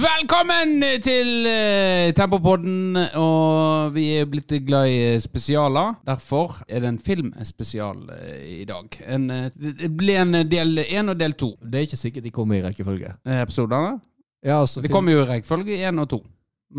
[0.00, 5.98] Velkommen til uh, Tempopodden, og vi er blitt glad i spesialer.
[6.08, 8.96] Derfor er det en filmspesial uh, i dag.
[9.12, 11.50] En, uh, det ble en del én og del to.
[11.60, 13.12] Det er ikke sikkert de kommer i rekkefølge.
[13.42, 13.98] Episodene.
[14.40, 16.22] Ja, altså, Det kommer jo i rekkefølge én og to.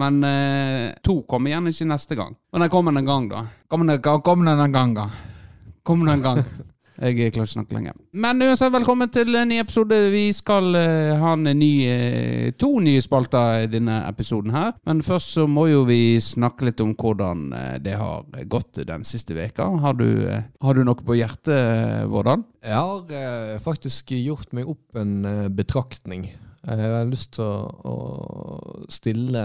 [0.01, 0.23] Men
[1.03, 2.34] to kommer igjen ikke neste gang.
[2.53, 3.45] Men den kommer en gang, da.
[3.70, 5.09] Kommer den, kommer den en gang, da.
[5.85, 6.45] Kommer den en gang.
[7.01, 7.95] Jeg klarer ikke snakke lenger.
[8.13, 9.97] Men uansett, velkommen til en ny episode.
[10.13, 14.75] Vi skal eh, ha en ny, eh, to nye spalter i denne episoden her.
[14.85, 19.05] Men først så må jo vi snakke litt om hvordan eh, det har gått den
[19.07, 19.65] siste veka.
[19.81, 20.05] Har du,
[20.61, 22.43] har du noe på hjertet, Vårdan?
[22.61, 25.25] Jeg har faktisk gjort meg opp en
[25.57, 26.27] betraktning.
[26.61, 29.41] Jeg har lyst til å, å stille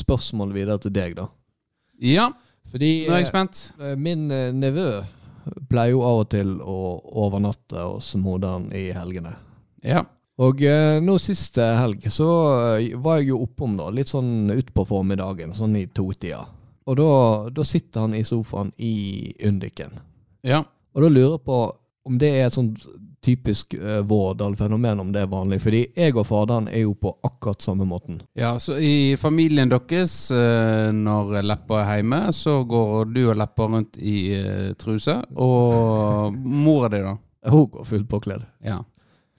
[0.00, 1.28] spørsmål videre til deg, da.
[2.00, 2.30] Ja,
[2.72, 3.66] Fordi nå er jeg spent.
[4.00, 4.24] min
[4.56, 4.88] nevø
[5.68, 6.78] pleier jo av og til å
[7.24, 9.34] overnatte hos moderen i helgene.
[9.84, 10.04] Ja.
[10.42, 12.28] Og eh, nå siste helg så
[12.74, 16.42] eh, var jeg jo oppom da, litt sånn utpå formiddagen, sånn i totida.
[16.90, 17.10] Og da,
[17.54, 19.94] da sitter han i sofaen i Undiken.
[20.44, 20.64] Ja.
[20.94, 21.60] Og da lurer jeg på
[22.04, 22.84] om det er et sånt
[23.24, 25.60] typisk uh, Vårdal-fenomen, om det er vanlig.
[25.64, 28.20] Fordi jeg og faderen er jo på akkurat samme måten.
[28.36, 33.68] Ja, så i familien deres, uh, når Leppa er hjemme, så går du og Leppa
[33.70, 35.16] rundt i uh, truse.
[35.40, 37.16] Og mora di, da?
[37.54, 38.44] Hun går fullt påkledd.
[38.64, 38.82] Ja.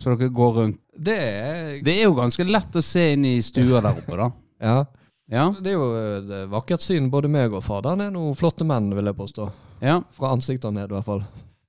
[0.01, 0.81] Så dere går rundt.
[0.95, 4.31] Det er Det er jo ganske lett å se inn i stua der oppe, da.
[4.65, 4.85] Ja.
[5.29, 5.49] Ja.
[5.59, 7.09] Det er jo et vakkert syn.
[7.11, 9.47] Både meg og faderen er noen flotte menn, vil jeg påstå.
[9.83, 9.99] Ja.
[10.15, 11.25] Fra ansiktet ned, i hvert fall.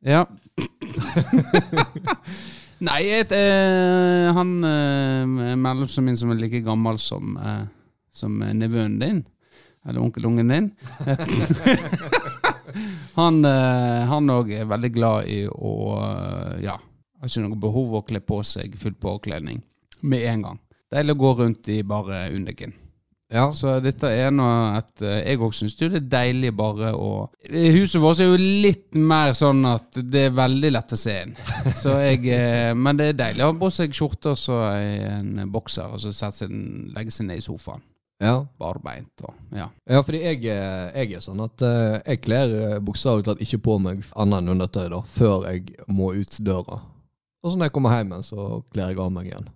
[0.07, 0.25] ja.
[2.87, 7.65] Nei, et, eh, han eh, mellomsten min som er like gammel som, eh,
[8.13, 9.23] som nevøen din,
[9.87, 10.67] eller onkelungen din
[13.17, 15.73] Han eh, òg er veldig glad i å
[16.03, 19.63] eh, Ja, har ikke noe behov å kle på seg full påkledning
[20.03, 20.59] med en gang.
[20.93, 22.77] Deilig å gå rundt i bare underken.
[23.33, 23.49] Ja.
[23.51, 27.09] Så dette er noe at eh, jeg òg syns det er deilig bare å
[27.51, 31.35] Huset vårt er jo litt mer sånn at det er veldig lett å se inn.
[31.83, 35.43] Så jeg, eh, men det er deilig å ha på seg skjorte og så en
[35.51, 36.55] bokser, og så seg,
[36.95, 37.83] legge seg ned i sofaen.
[38.23, 38.47] Ja.
[38.59, 39.67] Barbeint og ja.
[39.85, 43.77] Ja, fordi jeg, jeg er sånn at eh, jeg kler eh, bokstavelig talt ikke på
[43.83, 46.81] meg annet enn undertøy da, før jeg må ut døra.
[47.45, 49.51] Og så når jeg kommer hjem, igjen, så kler jeg av meg igjen.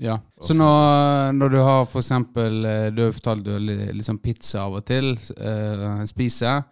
[0.00, 0.14] Ja.
[0.40, 4.16] Så når, når du har for eksempel eh, Du har fortalt du har li- sånn
[4.22, 6.62] pizza av og til, uh, spiser.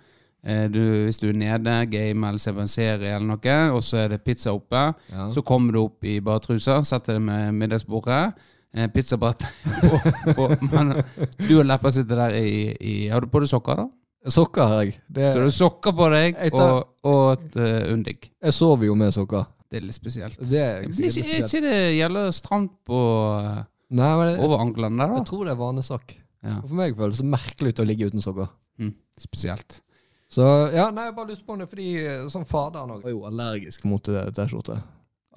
[0.49, 3.83] Eh, du, hvis du er nede, game eller ser på en serie eller noe, og
[3.85, 5.27] så er det pizza oppe, Ja.
[5.35, 8.33] så kommer du opp i badetrusa, setter deg med middagsbordet.
[8.73, 9.45] Eh, pizzabrett
[11.49, 13.87] du og Leppa sitter der i, i Har du på deg sokker, da?
[14.29, 14.97] Sokker har jeg.
[15.09, 18.31] Det, Så du sokker på deg Jeg tar- og, og et uh, undik.
[18.45, 19.47] jeg sover jo med sokker.
[19.69, 20.39] Det er litt spesielt.
[20.41, 21.51] Det er ikke, det, er spesielt.
[21.51, 23.01] ikke det gjelder stramt på
[23.43, 23.59] eh,
[23.89, 26.15] Nei, men det, over anklene der, jeg tror det er vanesak.
[26.45, 26.59] Ja.
[26.63, 28.51] For meg føles det merkelig ut å ligge uten sokker.
[28.81, 29.81] Mm, spesielt.
[30.33, 31.89] Så ja, nei, jeg bare lurte på det, fordi
[32.33, 34.77] sånn faderen òg var jo allergisk mot T-skjorte.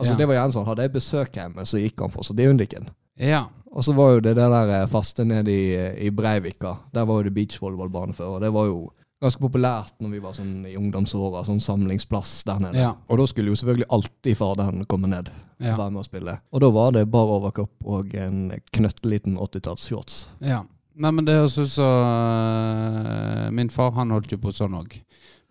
[0.02, 0.18] Altså Ja.
[0.20, 2.90] det var gjerne sånn, Hadde jeg besøk hjemme, så gikk han fortsatt i Undiken.
[3.22, 3.46] Ja.
[3.72, 6.78] Og så var jo det det der eh, faste nede i, i Breivika.
[6.92, 8.36] Der var jo det beachvolleyballbane før.
[8.36, 8.82] Og det var jo
[9.22, 11.44] ganske populært når vi var sånn i ungdomsåra.
[11.46, 12.82] Sånn samlingsplass der nede.
[12.82, 12.92] Ja.
[13.08, 15.30] Og da skulle jo selvfølgelig alltid faderen komme ned
[15.62, 15.76] Ja.
[15.78, 16.40] være med og spille.
[16.52, 20.24] Og da var det bar overkropp og en knøtteliten 80-tallsshorts.
[20.42, 20.64] ja.
[21.02, 24.98] Nei, men det høres ut som eh, Min far han holdt jo på sånn òg.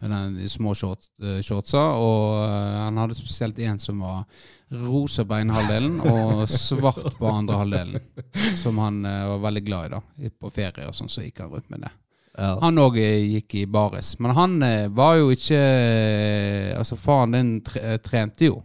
[0.00, 1.80] Med den, de små short, eh, shortsa.
[1.96, 4.26] Og eh, han hadde spesielt en som var
[4.70, 8.04] rosa på ene halvdelen og svart på andre halvdelen.
[8.60, 10.30] Som han var veldig glad i, da.
[10.40, 11.90] På ferie og sånn, så gikk han rundt med det.
[12.38, 12.54] Ja.
[12.62, 14.12] Han òg gikk i baris.
[14.22, 18.60] Men han eh, var jo ikke eh, Altså, faren din tre, eh, trente jo.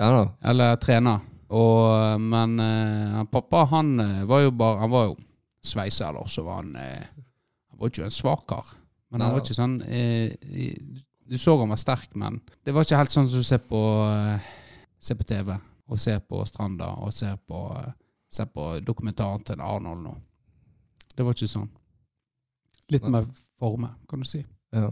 [0.00, 0.22] ja da.
[0.50, 1.18] Eller trena.
[1.50, 5.16] Og, men eh, han pappa, han eh, var jo bare Han var jo
[5.66, 7.04] sveiser, eller så var han eh,
[7.70, 8.72] Han var ikke en svak kar.
[9.10, 10.30] Men han var ikke sånn eh,
[11.26, 13.80] Du så han var sterk, men det var ikke helt sånn som du ser på
[14.06, 14.48] eh,
[15.00, 15.54] Ser på TV,
[15.88, 17.92] og ser på Stranda, og ser på, eh,
[18.30, 20.12] ser på dokumentaren til Arnold nå.
[21.16, 21.70] Det var ikke sånn.
[22.90, 23.26] Litt mer
[23.60, 24.44] forme, kan du si.
[24.74, 24.90] Ja.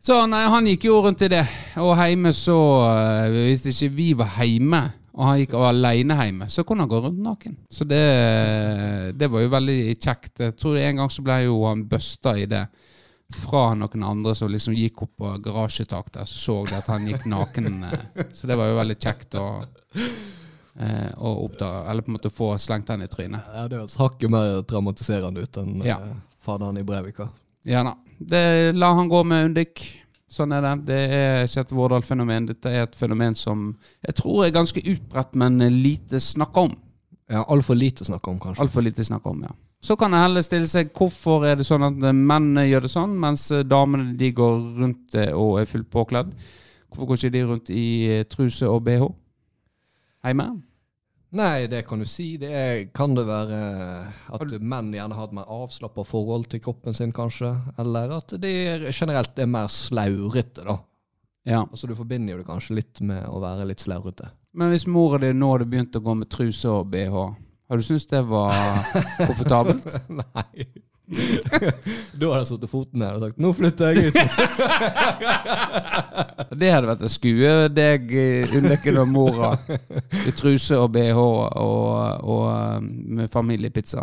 [0.00, 1.42] Så nei, han gikk jo rundt i det.
[1.82, 2.54] Og hjemme så
[2.86, 4.82] eh, Hvis ikke vi var hjemme,
[5.18, 7.56] og han gikk alene hjemme, så kunne han gå rundt naken.
[7.74, 8.02] Så det,
[9.18, 10.44] det var jo veldig kjekt.
[10.44, 12.62] Jeg tror en gang så ble jo han busta i det
[13.34, 17.08] fra noen andre som liksom gikk opp på garasjetak der, så så de at han
[17.10, 17.82] gikk naken.
[17.90, 18.24] eh.
[18.32, 19.48] Så det var jo veldig kjekt å,
[20.78, 23.50] eh, å oppdage, eller på en måte få slengt den i trynet.
[23.54, 25.98] Ja, det høres hakket mer traumatiserende ut enn Ja.
[26.44, 27.28] Faderen i Brevika.
[27.68, 27.96] Ja da.
[28.18, 29.84] Det, la han gå med Undik.
[30.28, 30.74] Sånn er det.
[30.90, 32.50] Det er ikke et Vårdal-fenomen.
[32.50, 33.70] Dette er et fenomen som
[34.04, 36.74] jeg tror er ganske utbredt, men lite snakka om.
[37.28, 38.62] Ja, Altfor lite snakka om, kanskje.
[38.64, 39.54] Altfor lite snakka om, ja.
[39.80, 43.12] Så kan jeg heller stille seg hvorfor er det sånn at mennene gjør det sånn,
[43.22, 46.32] mens damene de går rundt eh, og er fullt påkledd.
[46.88, 49.06] Hvorfor går ikke de rundt i eh, truse og bh?
[50.26, 50.48] Hjemme?
[51.36, 52.36] Nei, det kan du si.
[52.40, 53.58] Det er, kan det være
[54.32, 57.50] at menn gjerne har et mer avslappa forhold til kroppen sin, kanskje?
[57.78, 60.78] Eller at de er- generelt er mer slaurete, da.
[61.48, 61.60] Ja.
[61.66, 64.30] Altså Du forbinder jo det kanskje litt med å være litt slaurete.
[64.54, 67.12] Men hvis mora di nå hadde begynt å gå med truse og bh,
[67.68, 68.52] har du syntes det var
[69.28, 69.84] komfortabelt?
[70.08, 70.64] Nei.
[72.18, 74.18] da hadde jeg satt foten her og sagt 'nå flytter jeg ut'.
[76.60, 79.50] Det hadde vært å skue deg eh, underken og mora
[80.26, 81.56] i truse og bh og,
[82.24, 82.80] og eh,
[83.20, 84.02] med familiepizza.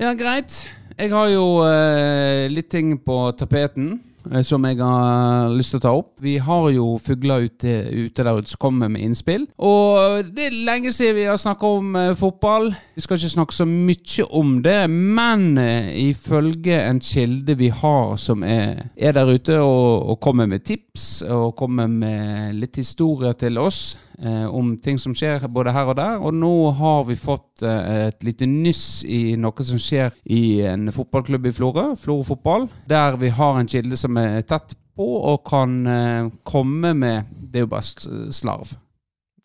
[0.00, 0.52] Ja, greit.
[0.96, 3.98] Jeg har jo eh, litt ting på tapeten
[4.46, 6.12] som jeg har lyst til å ta opp.
[6.22, 9.46] Vi har jo fugler ute, ute der ute som kommer med innspill.
[9.58, 12.70] Og det er lenge siden vi har snakka om eh, fotball.
[12.96, 18.16] Vi skal ikke snakke så mye om det, men eh, ifølge en kilde vi har
[18.20, 23.36] som er, er der ute og, og kommer med tips og kommer med litt historier
[23.38, 26.16] til oss eh, om ting som skjer både her og der.
[26.22, 30.88] Og nå har vi fått eh, et lite nyss i noe som skjer i en
[30.94, 35.42] fotballklubb i Florø, Florø fotball, der vi har en kilde som er tett på og
[35.48, 38.74] kan eh, komme med Det er jo bare slarv.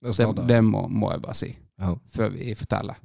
[0.01, 1.95] Det Det, det må, må jeg bare si Ja.
[2.15, 2.95] før vi forteller.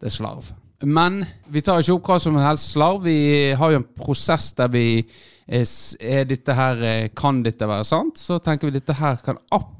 [0.00, 0.52] Det er slarv.
[0.82, 3.02] Men vi tar ikke opp hva som helst slarv.
[3.04, 4.84] Vi har jo en prosess der vi
[5.48, 5.64] er,
[6.00, 8.18] er dette her, eh, Kan dette være sant?
[8.18, 9.77] Så tenker vi dette her kan absolutt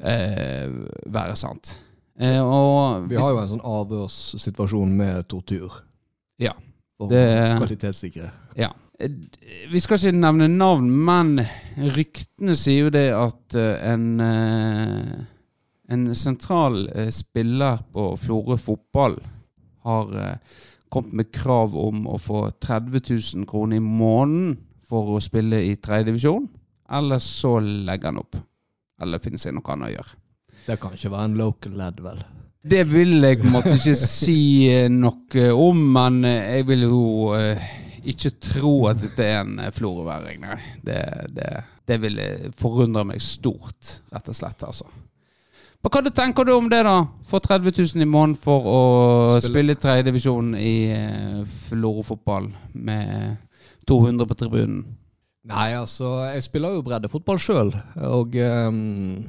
[0.00, 0.68] eh,
[1.06, 1.78] være sant.
[2.18, 5.82] Eh, og Vi har jo en sånn avhørssituasjon med tortur.
[6.38, 6.52] Ja.
[7.00, 8.30] Og Det- kvalitetssikre.
[8.56, 8.70] Ja.
[9.00, 9.08] Eh,
[9.70, 11.38] Vi skal ikke nevne navn, men
[11.76, 15.24] ryktene sier jo det at eh, en eh,
[15.90, 19.14] En sentral spiller på Florø fotball
[19.84, 20.38] har
[20.90, 23.00] kommet med krav om å få 30
[23.38, 26.46] 000 kroner i måneden for å spille i tredjedivisjon.
[26.92, 28.36] Eller så legger han opp.
[29.02, 30.16] Eller finner seg noe annet å gjøre.
[30.68, 32.22] Det kan ikke være en local lad, vel?
[32.68, 34.38] Det vil jeg på en måte ikke si
[34.68, 37.02] eh, noe om, men eh, jeg vil jo
[37.38, 37.68] eh,
[38.12, 40.56] ikke tro at dette er en eh, florøværing, nei.
[40.84, 40.98] Det,
[41.36, 41.52] det,
[41.88, 42.26] det ville
[42.58, 44.88] forundre meg stort, rett og slett, altså.
[45.78, 46.96] Men hva du tenker du om det, da?
[47.30, 48.78] Få 30 000 i måneden for å
[49.38, 53.36] Spille- spille tredjedivisjon i eh, Florø-fotball med
[53.88, 54.82] 200 på tribunen?
[55.48, 57.70] Nei, altså, jeg spiller jo breddefotball sjøl,
[58.04, 59.22] og um,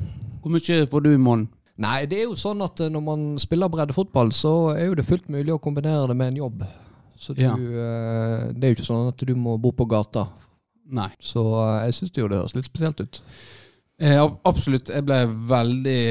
[0.44, 1.48] Hvor mye får du i måneden?
[1.80, 5.06] Nei, det er jo sånn at eh, når man spiller breddefotball, så er jo det
[5.08, 6.66] fullt mulig å kombinere det med en jobb.
[7.16, 7.54] Så du, Ja.
[7.56, 10.26] uh, det er jo ikke sånn at du må bo på gata.
[10.92, 11.08] Nei.
[11.24, 13.22] Så uh, jeg syns jo det høres litt spesielt ut.
[14.00, 14.92] Eh, absolutt.
[14.92, 16.02] Jeg ble veldig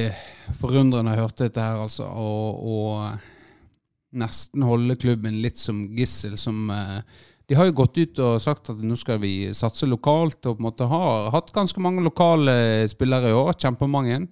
[0.61, 2.09] forundret når jeg hørte dette her, altså.
[2.09, 6.37] Og, og nesten holde klubben litt som gissel.
[6.41, 7.01] Som eh,
[7.49, 10.61] De har jo gått ut og sagt at nå skal vi satse lokalt, og på
[10.61, 13.55] en måte har hatt ganske mange lokale spillere i år.
[13.57, 14.27] Kjempemange.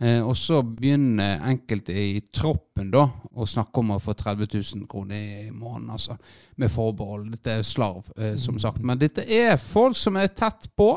[0.00, 3.02] Eh, og så begynner enkelte i troppen da
[3.36, 6.14] å snakke om å få 30 000 kroner i måneden, altså.
[6.56, 7.26] Med forbehold.
[7.34, 8.80] Dette er slarv, eh, som sagt.
[8.86, 10.92] Men dette er folk som er tett på.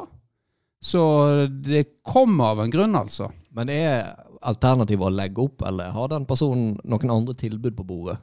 [0.84, 1.02] Så
[1.50, 3.32] det kommer av en grunn, altså.
[3.56, 8.18] Men er alternativet å legge opp, eller har den personen noen andre tilbud på bordet?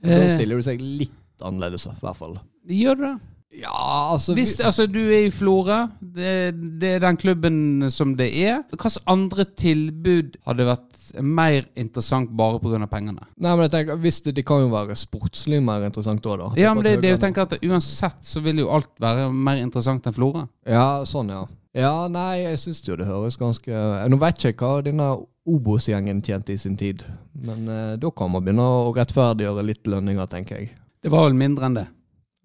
[0.00, 0.34] Da Eh.
[0.36, 1.12] stiller du seg litt
[1.42, 2.38] annerledes, i hvert fall.
[2.68, 3.16] Gjør du det?
[3.56, 8.16] Ja, altså vi- Hvis altså, du er i Florø, det, det er den klubben som
[8.16, 8.62] det er.
[8.68, 12.86] Hvilke andre tilbud hadde vært mer interessant bare pga.
[12.86, 13.22] pengene?
[13.38, 16.50] Nei, men jeg tenker, hvis det, det kan jo være sportslig mer interessant òg, da.
[16.60, 19.56] Ja, men det, det er jo tenker at Uansett så vil jo alt være mer
[19.62, 20.46] interessant enn Florø.
[20.66, 21.46] Ja, sånn, ja.
[21.76, 23.68] Ja, nei, jeg syns jo det høres ganske
[24.08, 25.08] Nå vet ikke jeg hva denne
[25.46, 27.04] Obos-gjengen tjente i sin tid,
[27.44, 30.70] men eh, da kan man begynne å rettferdiggjøre litt lønninger, tenker jeg.
[31.06, 31.86] Det var vel mindre enn det.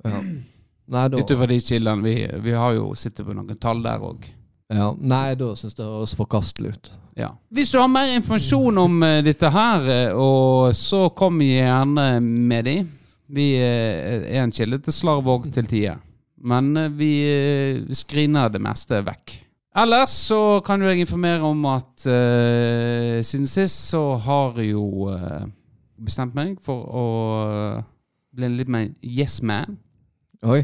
[0.05, 0.19] Ja.
[0.91, 2.03] Nei, da, Ut ifra de kildene.
[2.03, 2.13] Vi,
[2.43, 4.25] vi har jo sittet på noen tall der òg.
[4.71, 6.89] ja, nei, da syns det høres forkastelig ut.
[7.17, 7.31] Ja.
[7.49, 12.67] Hvis du har mer informasjon om uh, dette her, eh, og så kom gjerne med
[12.67, 12.75] de.
[13.31, 16.01] Vi uh, er en kilde til slarv og til tider.
[16.43, 17.13] Men uh, vi
[17.97, 19.37] screener det meste vekk.
[19.81, 25.07] Ellers så kan jo jeg informere om at siden sist så har jo
[25.95, 27.05] bestemt meg for å
[28.37, 29.77] en litt mer yes man.
[30.43, 30.63] Oi.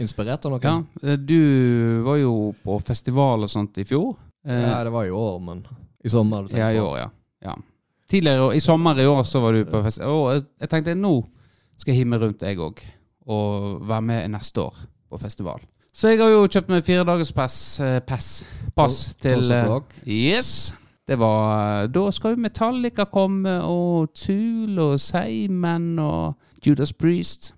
[0.00, 0.60] Inspirert av noe?
[0.62, 4.16] Ja, eh, du var jo på festival og sånt i fjor.
[4.46, 5.66] Eh, Ja, det var i år, men
[6.04, 6.48] i sommer.
[6.50, 7.10] Ja, i år, ja.
[7.44, 7.54] ja.
[8.10, 10.10] Tidligere, i sommer i år så var du på festival.
[10.10, 11.14] Og jeg, tenkte nå
[11.76, 12.82] skal jeg hive meg rundt, jeg òg.
[13.26, 14.74] Og være med neste år
[15.10, 15.62] på festival.
[15.94, 18.44] Så jeg har jo kjøpt meg fire dagers pass, eh, pass,
[18.74, 19.46] pass til.
[20.06, 20.72] Yes.
[21.06, 26.34] Det var Da skal jo Metallica komme, og Tool og Seimen og
[26.66, 27.52] Judas Priest.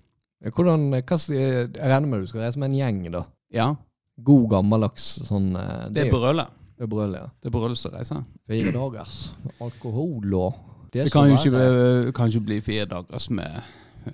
[0.53, 3.23] Hvordan, hva, jeg regner med du skal reise med en gjeng, da.
[3.53, 3.71] Ja.
[4.17, 6.47] God gammeldags sånn eh, Det er Brøle.
[6.77, 7.31] det er Brøle, ja.
[7.41, 8.23] Det er Brøle som reiser.
[8.49, 9.17] Fire dagers
[9.63, 13.59] alkohol og Det kan jo ikke, kan ikke bli fire dagers med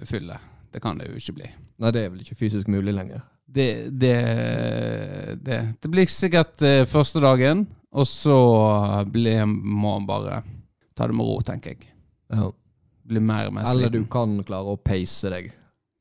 [0.09, 0.39] fylle.
[0.73, 1.51] Det kan det jo ikke bli.
[1.83, 3.21] Nei, det er vel ikke fysisk mulig lenger.
[3.53, 3.67] Det,
[4.01, 4.15] det,
[5.45, 8.37] det, det blir sikkert eh, første dagen, og så
[9.13, 10.39] blir, må man bare
[10.97, 11.91] ta det med ro, tenker jeg.
[12.33, 12.49] Ja.
[13.13, 15.51] Bli mer og mer Eller du kan klare å peise deg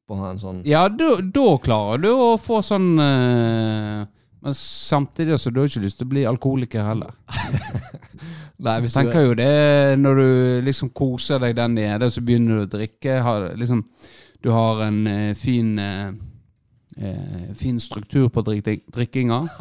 [0.09, 4.02] på en sånn Ja, da da klarer du å få sånn uh,
[4.42, 7.14] Men samtidig så du har ikke lyst til å bli alkoholiker heller.
[8.64, 9.52] Nei, hvis du tenker jo det
[10.00, 10.28] når du
[10.66, 13.21] liksom koser deg den nede, så begynner du å drikke.
[13.23, 13.85] Har, liksom,
[14.42, 16.11] du har en uh, fin uh,
[16.99, 19.42] eh, Fin struktur på drik drikkinga.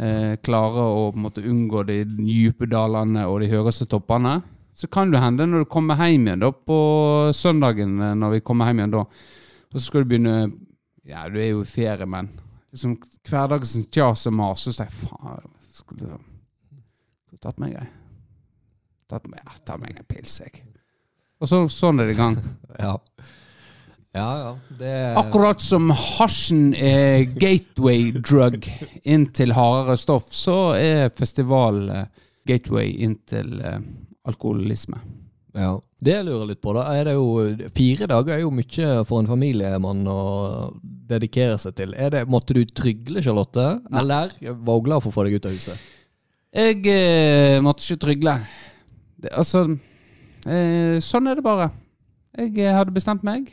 [0.00, 4.38] Eh, klarer å måte unngå de dype dalene og de høyeste toppene.
[4.80, 6.76] Så kan det hende når du kommer hjem igjen da på
[7.36, 10.36] søndagen, eh, når vi kommer hjem igjen da, og så skal du begynne
[11.10, 12.30] Ja, du er jo i ferie, men
[12.72, 12.94] liksom
[13.28, 17.88] hverdagens kjas og mas, så sier jeg faen Skulle du tatt meg ei
[19.10, 20.60] Tatt meg, ja, ta meg en pils, jeg.
[21.42, 22.36] Og så, sånn er det i gang.
[22.78, 22.92] Ja.
[24.14, 24.52] Ja, ja.
[24.78, 28.68] Det Akkurat som hasjen er gateway drug
[29.02, 32.06] inn til hardere stoff, så er festival eh,
[32.46, 33.82] gateway inn til eh,
[34.30, 35.00] alkoholisme.
[35.56, 35.74] Ja.
[36.00, 39.20] Det jeg lurer litt på, da, er det jo Fire dager er jo mye for
[39.20, 40.20] en familiemann å
[41.10, 41.94] dedikere seg til.
[41.98, 43.66] Er det, måtte du trygle, Charlotte?
[43.90, 45.88] Eller var hun glad for å få deg ut av huset?
[46.56, 48.36] Jeg eh, måtte ikke trygle.
[49.20, 49.66] Det, altså
[50.48, 51.68] eh, Sånn er det bare.
[52.38, 53.52] Jeg eh, hadde bestemt meg.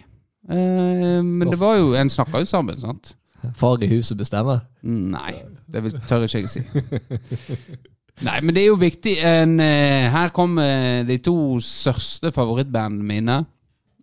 [0.50, 3.16] Eh, men det var jo En snakka jo sammen, sant?
[3.58, 4.64] Far i huset bestemmer?
[4.82, 5.36] Nei,
[5.70, 6.64] det vil, tør ikke jeg si.
[8.26, 9.14] Nei, men det er jo viktig.
[9.22, 13.38] En, eh, her kommer de to største favorittbandene mine.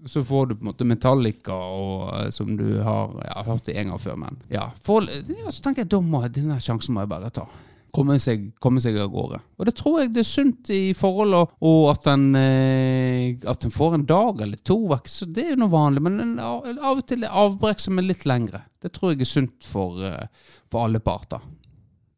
[0.06, 3.92] Så får du på en måte Metallica, og, eh, som du har ja, hørt en
[3.92, 4.18] gang før.
[4.20, 7.46] Men ja, for, ja, så tenker jeg da må denne sjansen må jeg bare ta.
[7.94, 9.38] Komme seg, komme seg av gårde.
[9.58, 13.72] Og det tror jeg det er sunt i forholdet, og, at en eh, At en
[13.72, 15.08] får en dag eller to vekk.
[15.08, 16.02] Så det er jo noe vanlig.
[16.04, 18.64] Men en, av og til er avbrekk som er litt lengre.
[18.82, 20.26] Det tror jeg er sunt for, eh,
[20.68, 21.40] for alle parter.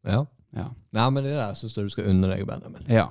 [0.07, 0.25] Ja.
[0.57, 0.67] Ja.
[0.97, 2.85] Nei, men det der syns jeg du skal unne deg, Benjamin.
[2.91, 3.07] Ja.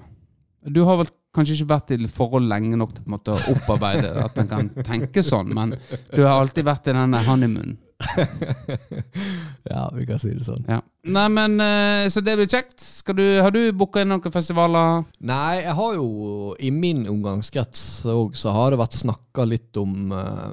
[0.66, 4.38] Du har vel kanskje ikke vært i forhold lenge nok til måte å opparbeide at
[4.40, 5.76] en kan tenke sånn, men
[6.12, 7.76] du har alltid vært i denne honeymoonen.
[9.72, 10.66] ja, vi kan si det sånn.
[10.68, 10.82] Ja.
[11.08, 12.82] Nei, men eh, Så det blir kjekt.
[13.16, 15.06] Du, har du booka inn noen festivaler?
[15.24, 20.12] Nei, jeg har jo I min omgangskrets òg så har det vært snakka litt om
[20.12, 20.52] uh,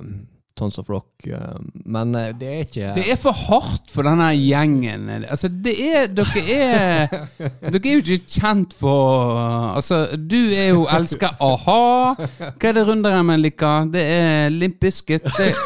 [0.55, 1.55] Tons of Rock, eh,
[1.89, 5.07] men eh, det er ikke Det er for hardt for denne gjengen.
[5.25, 7.15] Altså, det er Dere er
[7.73, 9.33] Dere er jo ikke kjent for
[9.73, 11.79] Altså, du er jo elsker a-ha.
[12.37, 13.89] Hva er det Runderemmen liker?
[13.93, 15.25] Det er Limp Bizkit.
[15.39, 15.49] Det,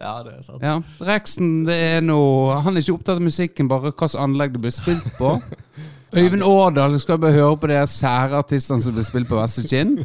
[0.00, 0.62] Ja, det er sant.
[0.62, 0.74] ja.
[1.08, 4.74] Rexen, det er noe Han er ikke opptatt av musikken, bare hvilket anlegg det blir
[4.74, 5.36] spilt på.
[6.16, 9.98] Øyvind Årdal skal bare høre på de særartistene som blir spilt på Vestre Kinn.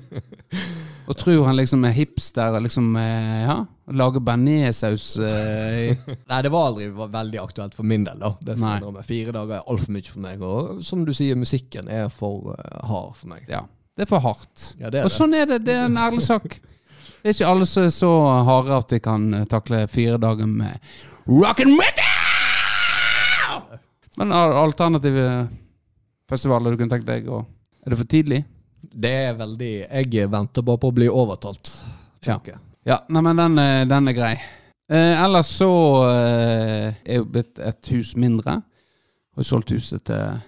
[1.09, 3.55] Og tror han liksom er hipster og liksom eh, ja,
[3.97, 5.97] lager bearnéssaus eh,
[6.29, 8.19] Nei, det var aldri var veldig aktuelt for min del.
[8.21, 9.03] da Det som jeg innrømme.
[9.07, 10.43] Fire dager er altfor mye for meg.
[10.45, 13.47] Og som du sier, musikken er for eh, hard for meg.
[13.51, 13.63] Ja,
[13.97, 14.67] det er for hardt.
[14.79, 15.17] Ja, det er Og det.
[15.17, 15.61] sånn er det.
[15.67, 16.59] Det er en ærlig sak.
[17.21, 18.11] Det er ikke alle som er så
[18.47, 20.79] harde at de kan eh, takle fire dager med
[21.27, 22.07] rock and metal!
[24.19, 25.27] Men alternativet alternative
[26.31, 27.43] festivaler du kunne tenkt deg Og
[27.85, 28.41] Er det for tidlig?
[28.81, 31.69] Det er veldig Jeg venter bare på å bli overtalt.
[32.25, 32.39] Ja.
[32.39, 32.49] Ok.
[32.87, 34.33] Ja, nei, men den, er- den er grei.
[34.91, 35.67] Eh, ellers så
[36.09, 38.57] eh, er jo blitt et hus mindre.
[39.37, 40.39] Har solgt huset til,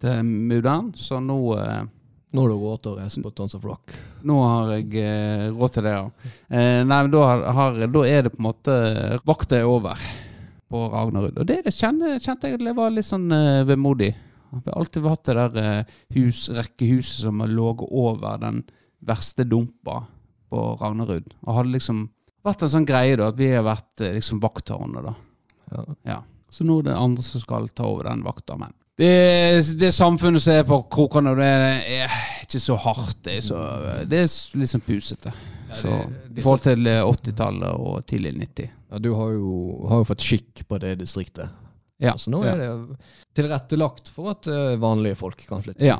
[0.00, 1.80] til mudder'n, så nå eh,
[2.28, 3.94] Nå har du råd til å reise på Tons of Rock.
[4.28, 6.32] Nå har jeg eh, råd til det, ja.
[6.52, 7.22] Eh, nei, men da,
[7.56, 8.74] har, da er det på en måte
[9.24, 10.02] Vakta er over
[10.68, 11.38] på Ragnarud.
[11.40, 14.10] Og det, det kjente, jeg det var litt sånn eh, vemodig.
[14.50, 18.62] Vi har alltid hatt det der eh, hus, rekkehuset som har ligget over den
[19.04, 20.02] verste dumpa
[20.48, 21.34] på Ragnarud.
[21.44, 22.06] Og hadde liksom
[22.46, 25.14] vært en sånn greie da, at vi har vært eh, liksom vakttårnet, da.
[25.72, 25.84] Ja.
[26.08, 26.18] Ja.
[26.50, 28.56] Så nå er det andre som skal ta over den vakta.
[28.56, 31.50] Men det, det samfunnet som er på krokene, det
[32.00, 33.20] er ikke så hardt.
[33.26, 33.60] Det er, så,
[34.08, 35.34] det er sånn pusete.
[35.76, 35.92] Så,
[36.32, 38.74] I forhold til eh, 80-tallet og tidlig 90.
[38.88, 39.50] Ja, du har jo,
[39.90, 41.52] har jo fått skikk på det distriktet.
[41.98, 42.14] Ja.
[42.18, 42.54] Så nå ja.
[42.54, 42.98] er det
[43.38, 45.84] tilrettelagt for at eh, vanlige folk kan flytte.
[45.86, 45.98] Ja.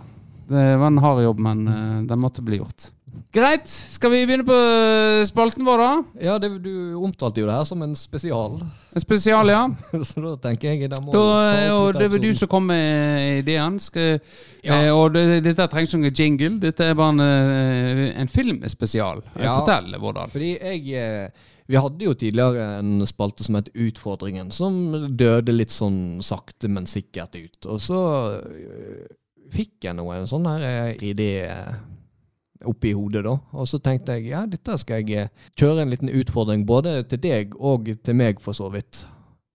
[0.49, 2.93] Det var en hard jobb, men eh, den måtte bli gjort.
[3.33, 3.67] Greit.
[3.69, 6.23] Skal vi begynne på eh, spalten vår, da?
[6.25, 8.57] Ja, det, du omtalte jo det her som en spesial,
[8.95, 9.65] En spesial, ja.
[10.09, 13.43] så da tenker jeg det må Da, ta og det var du som kom med
[13.43, 13.77] ideen.
[13.83, 14.21] Skal,
[14.65, 14.79] Ja.
[14.87, 16.55] eh, og det, dette trengs ikke noen jingle.
[16.65, 19.23] Dette er bare en, en filmspesial.
[19.37, 19.59] Ja.
[19.59, 20.33] Fortell, hvordan.
[20.33, 24.79] Fordi jeg eh, Vi hadde jo tidligere en spalte som het Utfordringen, som
[25.21, 27.69] døde litt sånn sakte, men sikkert ut.
[27.69, 28.01] Og så
[28.39, 29.05] øh,
[29.53, 31.77] fikk jeg noe, sånn her eh, idé eh,
[32.73, 33.37] oppi hodet, da.
[33.53, 35.29] Og så tenkte jeg ja, dette skal jeg
[35.61, 39.05] kjøre en liten utfordring både til deg og til meg, for så vidt.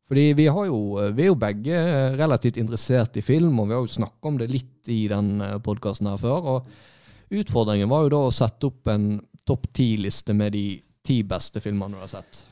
[0.05, 0.79] Fordi vi, jo,
[1.17, 1.83] vi er jo begge
[2.19, 6.13] relativt interessert i film, og vi har jo snakka om det litt i den podkasten
[6.13, 6.59] her før.
[6.59, 9.15] Og utfordringen var jo da å sette opp en
[9.49, 10.67] topp ti-liste med de
[11.03, 12.43] ti beste filmene du har sett.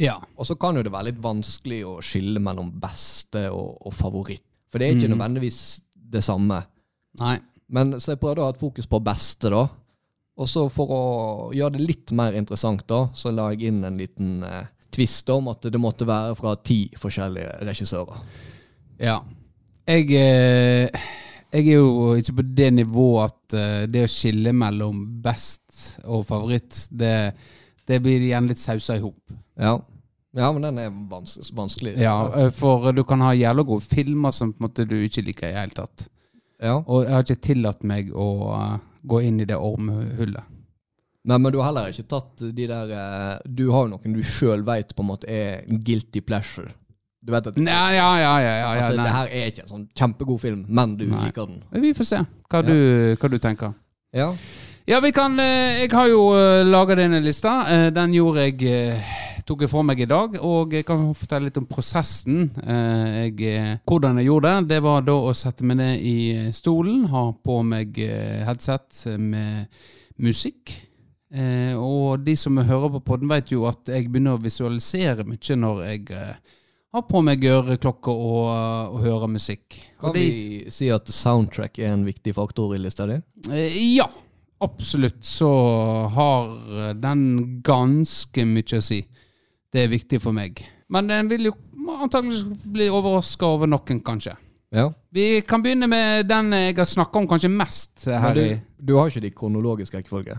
[0.00, 0.16] Ja.
[0.36, 4.46] Og så kan jo det være litt vanskelig å skille mellom beste og, og favoritt.
[4.70, 5.14] For det er ikke mm.
[5.16, 5.60] nødvendigvis
[6.14, 6.60] det samme.
[7.20, 7.36] Nei.
[7.70, 9.64] Men så jeg prøvde å ha et fokus på beste, da.
[10.40, 11.02] Og så for å
[11.54, 15.50] gjøre det litt mer interessant, da, så la jeg inn en liten eh, tvist om
[15.52, 18.22] at det måtte være fra ti forskjellige regissører.
[19.00, 19.20] Ja.
[19.90, 21.02] Jeg, eh,
[21.50, 26.24] jeg er jo ikke på det nivået at eh, det å skille mellom best og
[26.28, 27.14] favoritt, det,
[27.90, 29.18] det blir igjen litt sausa i hop.
[29.60, 29.74] Ja.
[30.36, 31.96] ja, men den er vans vanskelig.
[32.00, 32.14] Ja,
[32.56, 35.76] for du kan ha jævla gode filmer som måte du ikke liker i det hele
[35.82, 36.06] tatt.
[36.62, 36.78] ja.
[36.86, 40.56] Og jeg har ikke tillatt meg å uh, gå inn i det ormhullet.
[41.22, 44.22] Men, men du har heller ikke tatt de der uh, Du har jo noen du
[44.24, 46.70] sjøl veit på en måte er guilty pleasure.
[47.20, 49.12] Du vet at, Nei, ja, ja, ja, ja, ja at det, nei.
[49.12, 51.26] her er ikke en sånn kjempegod film, men du Nei.
[51.26, 51.60] liker den.
[51.82, 52.76] Vi får se hva, du,
[53.20, 53.74] hva du tenker.
[54.16, 54.30] Ja.
[54.84, 57.60] Ja, vi kan eh, Jeg har jo uh, laga denne lista.
[57.70, 59.10] Eh, den gjorde jeg eh,
[59.46, 62.48] tok jeg for meg i dag, og jeg kan fortelle litt om prosessen.
[62.62, 64.68] Eh, jeg, eh, hvordan jeg gjorde det.
[64.74, 66.16] Det var da å sette meg ned i
[66.54, 69.66] stolen, ha på meg eh, headset med
[70.22, 70.72] musikk.
[71.30, 75.58] Eh, og de som hører på podden, vet jo at jeg begynner å visualisere mye
[75.60, 76.56] når jeg eh,
[76.96, 78.48] har på meg øreklokker og,
[78.96, 79.78] og hører musikk.
[80.02, 83.20] Kan de- vi si at soundtrack er en viktig faktor i lista di?
[83.50, 84.08] Eh, Ja,
[84.60, 85.50] absolutt så
[86.14, 87.24] har den
[87.66, 89.00] ganske mye å si.
[89.70, 90.62] Det er viktig for meg.
[90.90, 91.54] Men den vil jo
[91.90, 94.34] antakeligvis bli overraska over noen, kanskje.
[94.70, 94.88] Ja.
[95.10, 98.44] Vi kan begynne med den jeg har snakka om kanskje mest her du,
[98.78, 100.36] du har ikke de kronologiske rekkefølge?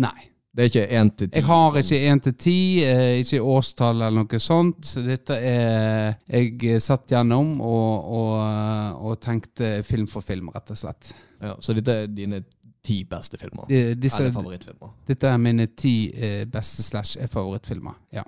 [0.00, 0.30] Nei.
[0.54, 1.40] Det er ikke én til ti?
[1.40, 1.80] Jeg har sånn.
[1.82, 4.92] ikke én til ti, eh, ikke årstall eller noe sånt.
[5.02, 11.10] Dette er Jeg satt gjennom og, og, og tenkte film for film, rett og slett.
[11.42, 12.44] ja, Så dette er dine
[12.84, 13.66] ti beste filmer?
[13.68, 14.94] De, disse, Eller favorittfilmer?
[15.08, 17.96] dette er mine ti eh, beste slash favorittfilmer.
[18.12, 18.24] Ja.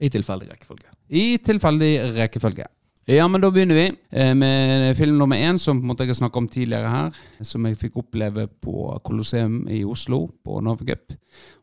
[0.00, 0.90] I tilfeldig rekkefølge.
[1.08, 2.66] I tilfeldig rekkefølge.
[3.06, 6.10] Ja, men da begynner vi eh, med film nummer én, som på en måte jeg
[6.10, 7.18] har snakket om tidligere her.
[7.46, 10.96] Som jeg fikk oppleve på Colosseum i Oslo, på Nova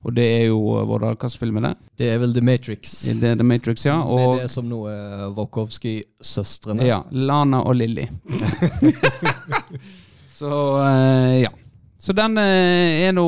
[0.03, 1.73] Og det er jo vår hvilken film er det?
[1.99, 3.01] Det er vel The Matrix.
[3.03, 3.97] Det er The Matrix, ja.
[4.07, 6.87] Med det som nå er Wachowski-søstrene.
[6.87, 8.07] ja, Lana og Lilly.
[10.39, 11.51] Så eh, ja.
[12.03, 13.27] Så den eh, er nå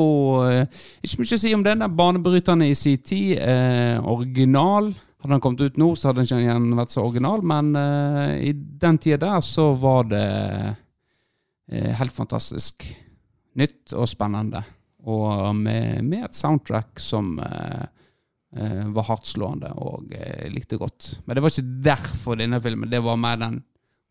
[0.50, 1.80] eh, Ikke mye å si om den.
[1.84, 3.38] Den banebrytende i sin tid.
[3.40, 4.90] Eh, original.
[5.22, 8.50] Hadde den kommet ut nå, så hadde den ikke igjen vært så original, men eh,
[8.50, 10.26] i den tida der så var det
[11.72, 12.84] eh, helt fantastisk.
[13.56, 14.60] Nytt og spennende.
[15.08, 20.10] Og med, med et soundtrack som var hardtslående og
[20.50, 21.10] likte godt.
[21.24, 22.90] Men det var ikke derfor denne filmen.
[22.90, 23.60] Det var mer den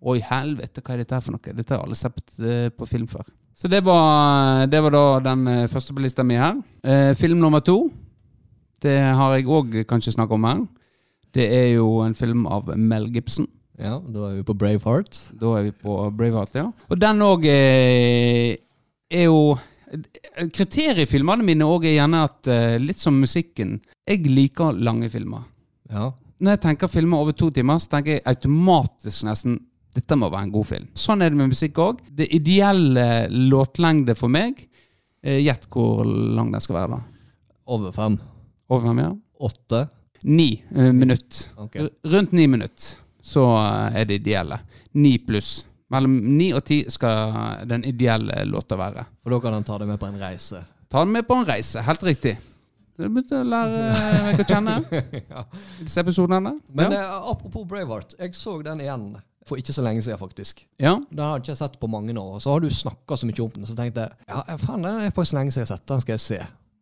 [0.05, 1.53] Oi, helvete, hva er dette her for noe?
[1.57, 2.37] Dette har aldri sett
[2.77, 3.27] på film før.
[3.55, 6.57] Så det var, det var da den eh, første på lista mi her.
[6.83, 7.85] Eh, film nummer to,
[8.83, 10.65] det har jeg òg kanskje snakket om her.
[11.35, 13.47] Det er jo en film av Mel Gibson.
[13.79, 15.21] Ja, da er vi på Braveheart.
[15.39, 16.67] Da er vi på Braveheart, ja.
[16.91, 18.59] Og den òg er,
[19.11, 19.55] er jo
[20.51, 25.07] Kriteriet i filmene mine òg er gjerne at eh, litt som musikken Jeg liker lange
[25.13, 25.45] filmer.
[25.91, 26.09] Ja.
[26.43, 29.59] Når jeg tenker filmer over to timer, så tenker jeg automatisk nesten
[29.95, 30.87] dette må være en god film.
[30.99, 32.01] Sånn er det med musikk òg.
[32.11, 34.59] Det ideelle låtlengde for meg
[35.23, 37.51] eh, Gjett hvor lang den skal være, da.
[37.75, 38.17] Over fem.
[38.69, 39.13] Over fem, ja?
[39.47, 39.85] Åtte.
[40.25, 41.51] Ni uh, minutt.
[41.57, 41.87] Okay.
[42.03, 44.59] Rundt ni minutt, så eh, er det ideelle.
[44.99, 45.59] Ni pluss.
[45.93, 49.05] Mellom ni og ti skal den ideelle låta være.
[49.23, 50.63] For da kan han ta deg med på en reise.
[50.89, 51.83] Ta den med på en reise.
[51.85, 52.35] Helt riktig.
[52.95, 53.87] Du begynte å lære
[54.25, 54.75] meg å kjenne
[55.83, 56.55] disse episodene.
[56.73, 57.05] Men ja.
[57.05, 59.09] eh, apropos Braveheart, jeg så den igjen
[59.45, 60.63] for ikke så lenge siden, faktisk.
[60.81, 60.95] ja.
[61.11, 62.39] Det har jeg ikke sett på mange år.
[62.41, 65.11] Så har du snakka så mye om den, så tenkte jeg ja, faen, den er
[65.13, 65.87] faktisk lenge siden jeg har sett.
[65.91, 66.39] Den skal jeg se.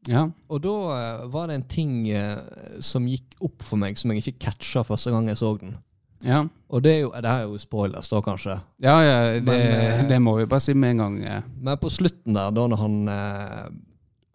[0.07, 0.21] ja.
[0.49, 2.37] Og da eh, var det en ting eh,
[2.83, 5.75] som gikk opp for meg, som jeg ikke catcha første gang jeg så den.
[6.23, 8.53] Ja, Og det er jo, det er jo spoilers, da, kanskje.
[8.79, 11.17] ja, ja det, Men, eh, det må vi bare si med en gang.
[11.23, 11.41] Ja.
[11.59, 13.65] Men på slutten der, da når han eh,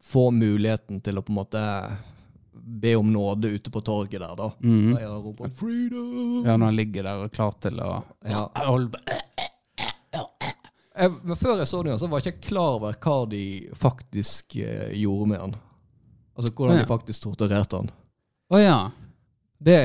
[0.05, 1.63] får muligheten til å på en måte
[2.69, 4.51] be om nåde ute på torget der, da.
[4.63, 4.95] Mm.
[4.95, 6.47] Da jeg roper 'freedom'.
[6.47, 8.49] Ja, når han ligger der og er klar til å Ja.
[10.99, 13.43] Jeg, men før jeg så den, så var jeg ikke klar over hva de
[13.79, 15.53] faktisk eh, gjorde med han.
[16.39, 16.83] Altså hvordan Ja.
[16.83, 17.91] de faktisk torturerte han.
[18.51, 18.79] Å ja.
[19.63, 19.79] Det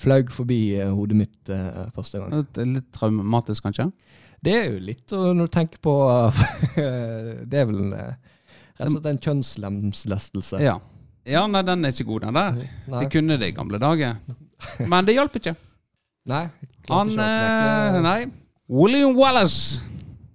[0.00, 2.46] flaug forbi eh, hodet mitt eh, første gang.
[2.52, 3.90] Det er Litt traumatisk, kanskje?
[4.44, 5.92] Det er jo litt når du tenker på
[7.48, 8.16] Det er vel eh,
[8.76, 10.60] rett og slett en kjønnslemlestelse.
[10.64, 10.78] Ja.
[11.24, 12.56] Ja, nei, den er ikke god, den der.
[12.92, 12.98] Nei.
[13.00, 14.18] De kunne det i gamle dager.
[14.90, 15.54] Men det hjalp ikke.
[16.28, 16.44] Nei.
[16.90, 18.18] Han ikke eh, Nei.
[18.68, 19.80] William Wallace,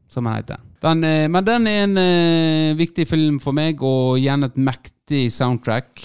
[0.09, 0.61] som han heter.
[0.81, 5.25] Den, eh, men den er en uh, viktig film for meg, og igjen et mektig
[5.33, 6.03] soundtrack.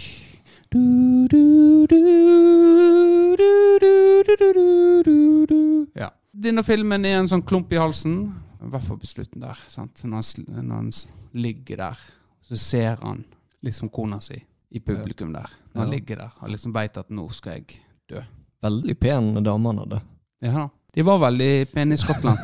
[5.95, 6.09] Ja.
[6.33, 8.17] Denne filmen er en sånn klump i halsen.
[8.65, 9.61] I hvert fall på slutten der.
[9.77, 10.91] Når han, når han
[11.37, 12.03] ligger der,
[12.49, 13.23] så ser han
[13.65, 14.41] liksom kona si
[14.75, 15.51] i publikum der.
[15.75, 15.95] Når han Ja.
[15.97, 18.23] ligger der og liksom veit at nå skal jeg dø.
[18.65, 20.01] Veldig pen dame han hadde.
[20.43, 20.69] Ja da.
[20.95, 22.39] De var veldig pene i Skottland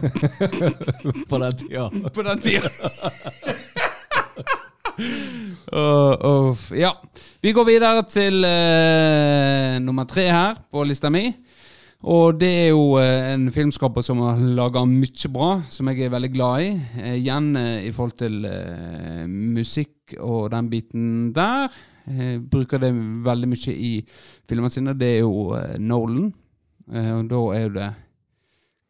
[1.30, 1.84] På den tida.
[2.14, 2.70] på den tida.
[5.72, 6.90] Uh, uh, ja.
[7.40, 11.28] Vi går videre til uh, nummer tre her på lista mi.
[12.00, 16.12] Og det er jo eh, en filmskaper som har laga mye bra, som jeg er
[16.14, 16.70] veldig glad i.
[16.96, 18.38] Eh, igjen i forhold til
[19.28, 21.68] musikk og den biten der.
[22.10, 22.90] Eh, bruker det
[23.24, 23.92] veldig mye i
[24.50, 24.94] filmene sine.
[24.98, 26.32] Det er jo eh, Nolan.
[26.90, 27.90] Eh, og da er jo det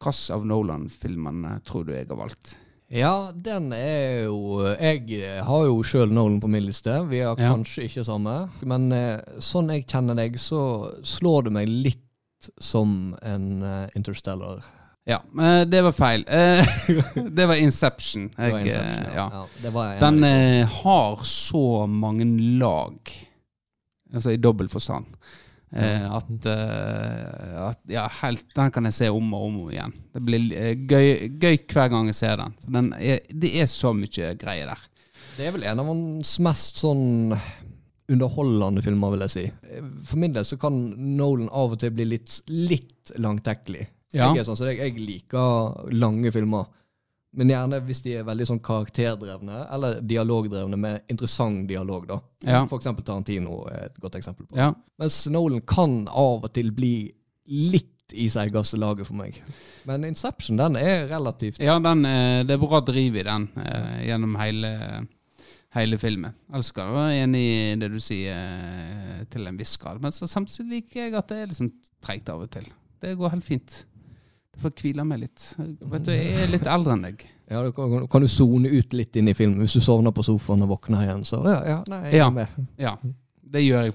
[0.00, 2.54] Hvilke av Nolan-filmene tror du jeg har valgt?
[2.90, 6.94] Ja, den er jo Jeg har jo sjøl Nolan på min liste.
[7.11, 7.50] Vi har Ja.
[7.52, 8.48] kanskje ikke samme.
[8.64, 8.88] Men
[9.44, 13.61] sånn jeg kjenner deg, så slår det meg litt som en
[13.94, 14.64] Interstellar.
[15.11, 15.18] Ja,
[15.66, 16.25] det var feil.
[17.37, 18.29] Det var Inception.
[18.37, 19.14] Det var Inception, ja.
[19.16, 19.29] ja.
[19.33, 22.27] Ja, det var Den eh, har så mange
[22.61, 23.11] lag,
[24.14, 25.07] altså i dobbel forstand,
[25.75, 29.96] eh, at, eh, at Ja, helt, den kan jeg se om og om igjen.
[30.14, 30.46] Det blir
[30.87, 31.11] gøy,
[31.42, 32.55] gøy hver gang jeg ser den.
[32.79, 34.87] Den er, det er så mye greier der.
[35.37, 37.35] Det er vel en av hans mest sånn
[38.11, 39.44] underholdende filmer, vil jeg si.
[40.07, 40.77] For min del så kan
[41.16, 43.87] Nolan av og til bli litt, litt langtekkelig.
[44.12, 44.33] Ja.
[44.35, 46.66] Jeg sånn, så jeg, jeg liker lange filmer.
[47.38, 52.09] Men gjerne hvis de er veldig sånn karakterdrevne, eller dialogdrevne med interessant dialog.
[52.09, 52.18] da.
[52.42, 52.64] Ja.
[52.66, 54.59] For eksempel Tarantino er et godt eksempel på.
[54.59, 54.73] Ja.
[54.99, 56.94] Mens Nolan kan av og til bli
[57.51, 57.87] litt
[58.18, 59.38] i seg laget for meg.
[59.87, 64.09] Men Inception den er relativt Ja, den, eh, det er bra driv i den eh,
[64.09, 64.73] gjennom hele,
[65.77, 66.35] hele filmen.
[66.51, 70.03] Ellers skal jeg være enig i det du sier eh, til en viss grad.
[70.03, 71.70] Men samtidig liker jeg at det er liksom
[72.03, 72.66] treigt av og til.
[73.01, 73.85] Det går helt fint.
[74.55, 75.45] Du får hvile meg litt.
[75.59, 77.27] Vet du, Jeg er litt eldre enn deg.
[77.51, 79.59] Ja, du kan, kan du zone ut litt inn i filmen.
[79.63, 82.31] Hvis du sovner på sofaen og våkner igjen, så ja, ja, nei, jeg er Ja.
[82.31, 82.59] med.
[82.79, 82.97] Ja,
[83.55, 83.95] det gjør jeg.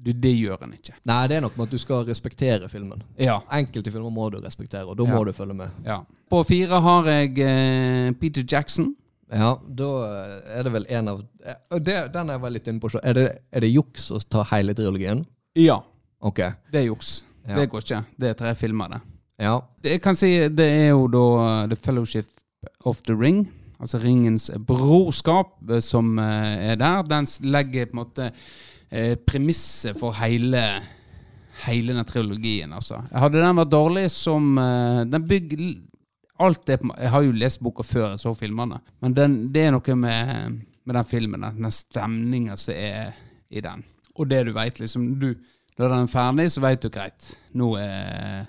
[0.00, 0.94] Du, det gjør en ikke.
[1.04, 3.02] Nei, det er nok med at du skal respektere filmen.
[3.20, 3.40] Ja.
[3.52, 5.12] Enkelte filmer må du respektere, og da Ja.
[5.18, 5.70] må du følge med.
[5.84, 6.00] ja.
[6.30, 8.94] På fire har jeg eh, Peter Jackson.
[9.32, 9.88] Ja, da
[10.58, 12.88] er det vel en av eh, det, Den jeg vel litt inne på.
[12.90, 15.24] så Er det, er det juks å ta hele trilogien?
[15.58, 15.80] Ja.
[16.22, 16.52] Okay.
[16.70, 17.24] Det er juks.
[17.48, 17.56] Ja.
[17.56, 18.04] Det går ikke.
[18.18, 19.00] Det er tre filmer, det.
[19.40, 19.54] Ja.
[19.86, 22.28] Jeg kan si det er jo da The Fellowship
[22.84, 23.46] of the Ring.
[23.80, 27.02] Altså Ringens brorskap eh, som eh, er der.
[27.08, 28.26] Den legger på en måte
[28.90, 30.64] eh, premisset for hele
[31.60, 33.02] Hele den trilogien, altså.
[33.12, 35.64] Hadde den vært dårlig som eh, Den bygger
[36.40, 39.74] Alt må- Jeg har jo lest boka før jeg så filmene, men den, det er
[39.74, 40.54] noe med,
[40.88, 43.10] med den filmen, den stemninga som er
[43.52, 43.82] i den.
[44.16, 45.34] Og det du veit, liksom du,
[45.76, 47.28] Når den er ferdig, så veit du greit.
[47.52, 48.48] Nå er,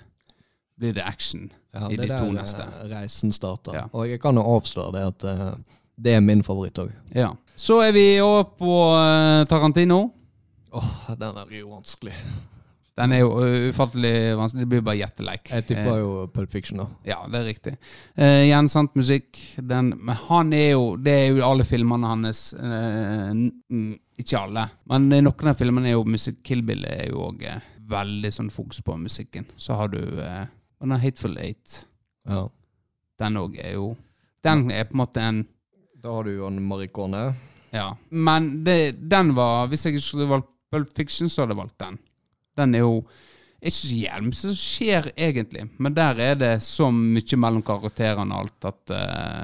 [0.82, 2.66] blir det action ja i det de to neste.
[2.66, 3.78] Det er der reisen starter.
[3.78, 3.86] Ja.
[3.96, 6.90] Og jeg kan jo avsløre det at uh, det er min favoritt òg.
[7.16, 7.30] Ja.
[7.56, 10.02] Så er vi over på uh, Tarantino.
[10.72, 12.14] Åh, den er jo vanskelig.
[12.98, 14.64] Den er jo uh, ufattelig vanskelig.
[14.66, 15.48] Det blir bare gjetteleik.
[15.52, 16.86] Jeg tipper Eh, jo Pulp Fiction, da.
[17.08, 17.74] Ja, det er riktig.
[18.18, 19.40] Uh, Gjensant musikk.
[19.56, 23.32] Den, men han er jo Det er jo alle filmene hans Uh,
[24.20, 26.42] Ikke alle, men eh, noen av filmene er jo musikk.
[26.44, 27.46] Kill Bill er jo òg
[27.92, 29.48] veldig sånn fokus på musikken.
[29.56, 30.00] Så har du
[30.82, 31.86] uh, den Hateful Eight.
[32.28, 32.48] Ja.
[33.22, 33.92] Den òg er jo
[34.42, 35.42] Den er på en måte en
[36.02, 37.34] Da har du jo en marikone.
[37.72, 37.92] Ja.
[38.10, 41.78] Men det, den var Hvis jeg ikke skulle valgt Pulp Fiction, så hadde jeg valgt
[41.82, 41.98] den.
[42.56, 43.02] Den er jo
[43.62, 45.66] ikke så jævlig mye som skjer, egentlig.
[45.78, 49.42] Men der er det så mye mellom karakterene og alt at eh,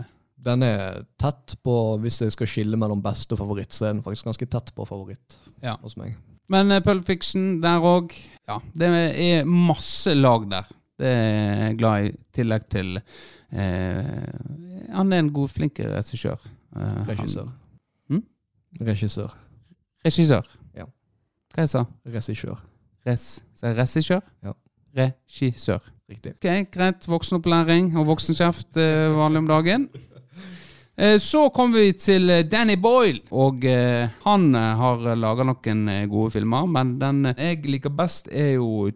[0.49, 4.03] Den er tett på Hvis jeg skal skille mellom beste og favoritt, så er den
[4.07, 5.77] faktisk ganske tett på favoritt Ja.
[5.83, 6.17] hos meg.
[6.49, 8.17] Men eh, Pulp Fiction der òg.
[8.49, 10.65] Ja, det er masse lag der.
[10.99, 16.41] Det er jeg glad i, i tillegg til eh, Han er en god, flink regissør.
[16.77, 17.49] Eh, Regissør.
[18.11, 18.23] Hm?
[18.89, 19.37] Regissør.
[20.05, 20.49] Regissør.
[20.77, 20.89] Ja.
[21.55, 22.59] Hva jeg sa Regissør.
[23.07, 24.27] Res, sa jeg regissør?
[24.45, 24.53] Ja.
[24.99, 25.87] Regissør.
[26.11, 26.35] Riktig.
[26.39, 27.07] Ok, greit.
[27.09, 29.89] Voksenopplæring og voksenkjeft eh, vanlig om dagen.
[30.99, 36.33] Eh, Så kommer vi til eh, Danny Boyle, og eh, han har laga noen gode
[36.35, 38.89] filmer, men den jeg liker best, er jo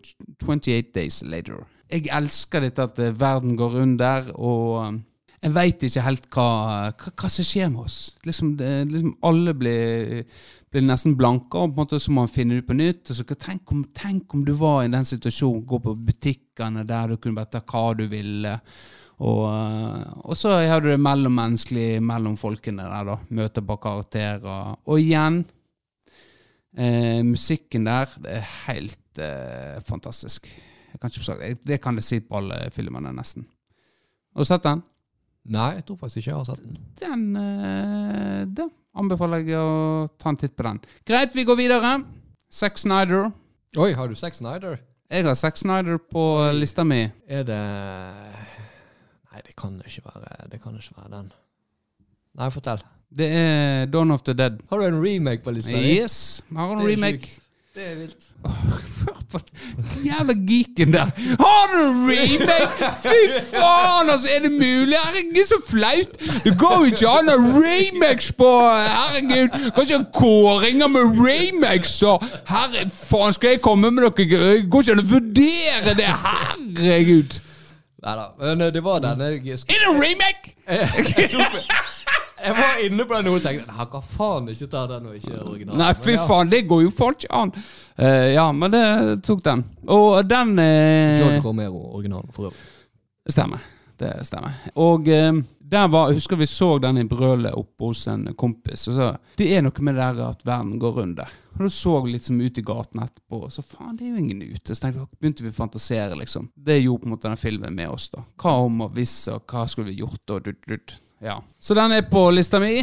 [0.42, 1.62] 28 Days Later.
[1.92, 5.00] Jeg elsker dette at eh, verden går under, og eh,
[5.42, 6.48] jeg veit ikke helt hva,
[6.94, 7.98] hva, hva som skjer med oss.
[8.26, 10.22] Liksom, det, liksom Alle blir,
[10.70, 13.10] blir nesten blanke, og på en måte så må man finne det på nytt.
[13.10, 17.10] Og så, tenk, om, tenk om du var i den situasjonen, gå på butikkene der
[17.10, 18.56] du kunne bare ta hva du ville.
[19.22, 23.18] Og, eh, og så har du det mellommenneskelig mellom folkene der, da.
[23.34, 24.76] Møter på karakterer.
[24.86, 25.42] Og igjen,
[26.78, 30.46] eh, musikken der, det er helt eh, fantastisk.
[31.02, 31.80] Jeg det.
[31.82, 33.46] Kan jeg si på alle filmene, nesten.
[34.32, 34.82] Har du sett den?
[35.52, 36.78] Nei, jeg tror faktisk ikke jeg har sett den.
[37.02, 40.78] Den eh, Da anbefaler jeg å ta en titt på den.
[41.08, 41.96] Greit, vi går videre.
[42.52, 43.30] Sex Snyder.
[43.80, 44.78] Oi, har du Sex Snyder?
[45.12, 46.22] Jeg har Sex Snyder på
[46.56, 47.02] lista mi.
[47.26, 47.60] Er det
[49.32, 51.30] Nei, det kan ikke være Det kan ikke være den.
[52.38, 52.84] Nei, fortell.
[53.12, 54.60] Det er Dawn of the Dead.
[54.70, 55.72] Har du en remake på lista?
[55.72, 55.96] di?
[55.98, 57.26] Yes, har har en remake.
[57.26, 57.41] sjukt.
[57.74, 58.24] Det er vilt.
[58.44, 61.06] Hør på den jævla geeken der.
[61.40, 62.90] Har du en remake?!
[63.02, 64.28] Fy faen, altså!
[64.36, 64.96] Er det mulig?
[65.04, 66.44] Herregud, så flaut!
[66.44, 69.56] Det går jo ikke an å remakes på Herregud!
[69.76, 72.18] Kanskje kåringer med remakes, så
[72.52, 74.28] Herre faen, skal jeg komme med Det
[74.68, 76.10] går ikke an å vurdere det!
[76.26, 77.40] Herregud!
[78.02, 78.28] Nei da.
[78.42, 80.52] Men eh, det var den jeg Er det en remake?!
[82.42, 85.18] jeg, var inne på den nå og tenkte Nei, hva faen ikke ta den og
[85.18, 85.80] ikke originalen.
[85.82, 87.54] Nei, fy faen, det går jo faen ikke an!
[87.98, 88.84] Uh, ja, men det
[89.26, 89.64] tok den.
[89.92, 92.70] Og den uh, George Romero, originalen, for øvrig.
[93.30, 93.64] Stemmer.
[94.02, 94.56] Det stemmer.
[94.82, 98.88] Og uh, der var, jeg husker vi så den i brølet oppe hos en kompis.
[98.90, 101.38] Og så, det er noe med det der at verden går under.
[101.52, 104.20] Og da så vi liksom ut i gaten etterpå, og så faen, det er jo
[104.20, 104.74] ingen ute.
[104.74, 106.50] Så tenkte vi, begynte vi å fantasere, liksom.
[106.56, 108.24] Det gjorde på en måte den filmen med oss, da.
[108.40, 110.96] Hva om og hvis, og hva skulle vi gjort, og dutt, dutt.
[111.22, 111.38] Ja.
[111.60, 112.82] Så den er på lista mi.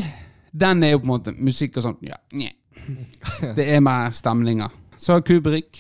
[0.52, 2.04] Den er jo på en måte musikk og sånt.
[2.08, 2.16] Ja.
[3.58, 4.72] Det er mer stemninger.
[4.98, 5.80] Så har Kubrick.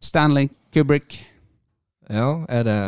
[0.00, 1.22] Stanley Kubrick.
[2.10, 2.78] Ja, er det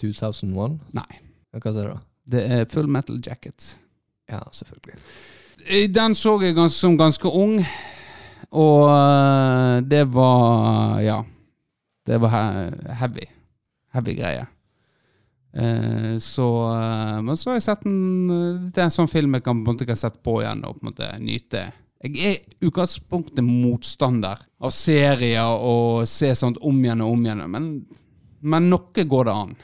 [0.00, 0.78] 2001?
[0.96, 1.20] Nei.
[1.56, 1.96] Hva er det da?
[2.26, 3.76] Det er Full Metal Jacket.
[4.30, 4.98] Ja, selvfølgelig.
[5.94, 7.58] Den så jeg gans som ganske ung,
[8.50, 11.22] og eh, det var Ja.
[12.06, 13.24] Det var he heavy.
[13.92, 14.46] Heavy greie.
[15.56, 19.38] Eh, så eh, Men så har jeg sett den eh, Det er en sånn film
[19.38, 21.62] jeg kan, på en måte, kan sette på igjen og på en måte nyte.
[22.04, 27.70] Jeg er utgangspunktet motstander av serier og se sånt om igjen og om igjen, men,
[28.44, 29.54] men noe går det an.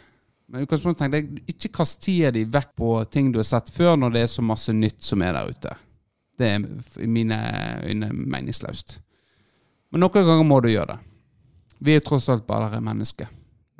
[0.48, 3.98] Men utgangspunktet tenkte jeg ikke kast tida di vekk på ting du har sett før,
[4.00, 5.76] når det er så masse nytt som er der ute.
[6.40, 7.36] Det er i mine
[7.84, 8.96] øyne meningsløst.
[9.92, 11.00] Men noen ganger må du gjøre det.
[11.84, 13.28] Vi er tross alt bare mennesker.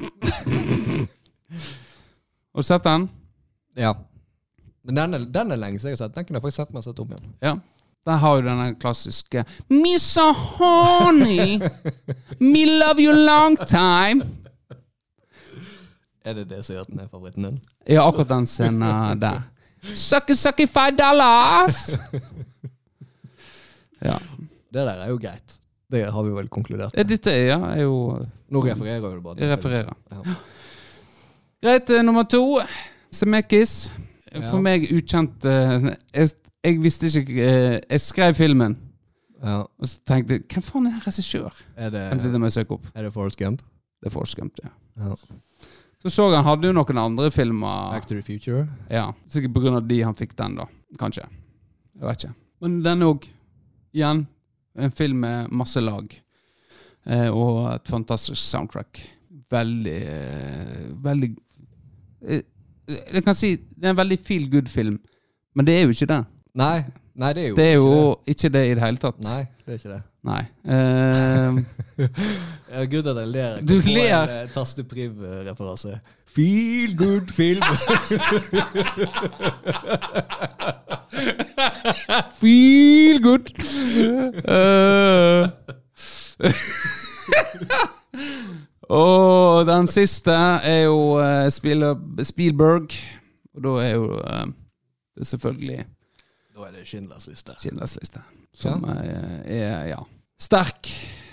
[2.53, 3.09] Har du sett den?
[3.77, 3.95] Ja.
[4.85, 6.17] Men den er, den er lenge siden jeg har sett.
[6.17, 7.31] Den kunne jeg faktisk sett meg sett om igjen.
[7.45, 7.55] Ja.
[8.03, 11.61] Der har du denne klassiske Missa honey,
[12.43, 14.27] me love you long time.
[16.27, 17.61] Er det det som gjør at den er favoritten din?
[17.87, 19.41] Ja, akkurat den scenen der.
[19.95, 21.97] Sucky, sucky five dollars!
[24.03, 24.19] Ja.
[24.73, 25.59] Det der er jo greit.
[25.93, 27.07] Det har vi vel konkludert med.
[27.07, 27.97] Dette er, ja, er jo
[28.51, 29.39] Nå refererer jo bare.
[29.39, 29.95] Jeg refererer.
[30.11, 30.37] Ja.
[31.63, 32.61] Greit, eh, nummer to.
[33.13, 33.91] Semekis.
[34.33, 34.61] For Ja.
[34.65, 36.31] meg ukjent eh, jeg,
[36.65, 38.77] jeg visste ikke eh, Jeg skrev filmen,
[39.43, 39.59] Ja.
[39.61, 41.53] og så tenkte jeg Hvem faen er regissør?
[41.77, 42.87] Er det, Det må jeg søke opp.
[42.95, 43.61] er det Forrest Gump?
[44.01, 44.71] Det er Forrest Gump, ja.
[44.97, 45.15] Ja.
[46.03, 47.93] Så så han hadde jo noen andre filmer.
[47.93, 48.67] Back to the Future?
[48.91, 49.81] Ja, Sikkert pga.
[49.87, 50.65] de han fikk den, da.
[50.99, 51.23] Kanskje.
[52.01, 52.35] Jeg vet ikke.
[52.61, 53.29] Men den òg.
[53.95, 54.27] Igjen
[54.79, 56.09] en film med masse lag.
[57.07, 59.03] Eh, og et fantastisk soundtrack.
[59.51, 61.37] Veldig eh, Veldig
[62.23, 65.01] Jeg kan si det er en veldig feel good-film,
[65.55, 66.25] men det er jo ikke det.
[66.59, 66.85] Nei,
[67.17, 69.21] nei, det er jo Det er ikke jo ikke det i det hele tatt.
[69.25, 70.03] Nei, det er ikke det.
[70.23, 70.43] Nei.
[70.65, 71.59] Uh,
[72.73, 73.61] Ja, Gud at jeg ler.
[73.61, 74.23] Du ler.
[74.23, 75.99] En eh, Tastepriv-referanse.
[76.35, 77.63] Feel good film.
[82.41, 83.53] Feel good!
[86.43, 87.89] Eh.
[88.93, 92.93] Og den siste er jo eh, Spielberg.
[93.57, 94.47] Og da er jo eh,
[95.17, 95.79] det selvfølgelig
[96.53, 97.57] Da er det Schindlers liste.
[97.61, 98.21] Schindlers liste.
[98.53, 100.01] Som eh, er, ja
[100.43, 100.89] Sterk,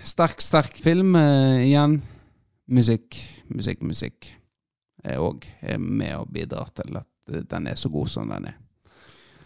[0.06, 1.16] sterk, sterk film.
[1.18, 2.00] eh, igjen
[2.70, 3.18] musikk,
[3.50, 4.28] musikk, musikk
[5.04, 5.48] er òg
[5.80, 7.08] med og bidrar til at
[7.50, 8.58] den er så god som den er.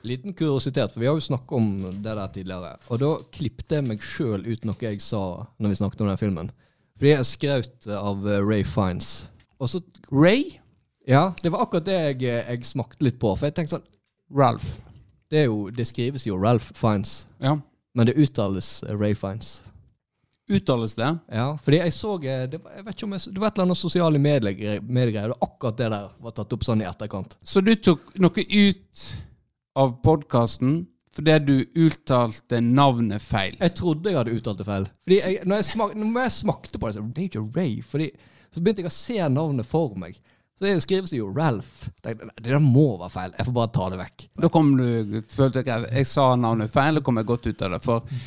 [0.03, 1.69] Liten kuriositet, for vi har jo snakket om
[2.03, 2.73] det der tidligere.
[2.91, 5.21] Og da klippte jeg meg sjøl ut noe jeg sa
[5.61, 6.51] når vi snakket om den filmen.
[7.03, 9.25] Fordi jeg skraut av eh, Ray Fines.
[9.59, 10.53] Og så Ray?
[11.03, 13.33] Ja, det var akkurat det jeg, jeg smakte litt på.
[13.35, 13.89] For jeg tenkte sånn
[14.31, 14.69] Ralph.
[15.27, 17.57] Det, jo, det skrives jo Ralph Fines, Ja.
[17.91, 19.57] men det uttales Ray Fines.
[20.47, 21.09] Uttales det?
[21.31, 23.57] Ja, fordi jeg så eh, det var, jeg vet ikke om jeg, det var et
[23.59, 24.79] eller annet sosiale mediegreier.
[24.87, 27.35] mediegreier, og akkurat det der var tatt opp sånn i etterkant.
[27.43, 29.03] Så du tok noe ut
[29.75, 33.57] av podkasten fordi du uttalte navnet feil?
[33.59, 34.87] Jeg trodde jeg hadde uttalt det feil.
[35.05, 37.75] Fordi jeg, når, jeg smak, når jeg smakte på det, så det er ikke Ray.
[37.85, 38.07] Fordi,
[38.49, 40.17] så begynte jeg å se navnet for meg.
[40.57, 41.89] Så det skrives jo Ralph.
[42.05, 43.35] Det, det må være feil.
[43.37, 44.25] Jeg får bare ta det vekk.
[44.45, 47.75] Da kom du, følte jeg jeg sa navnet feil, da kom jeg godt ut av
[47.75, 47.81] det.
[47.85, 48.17] For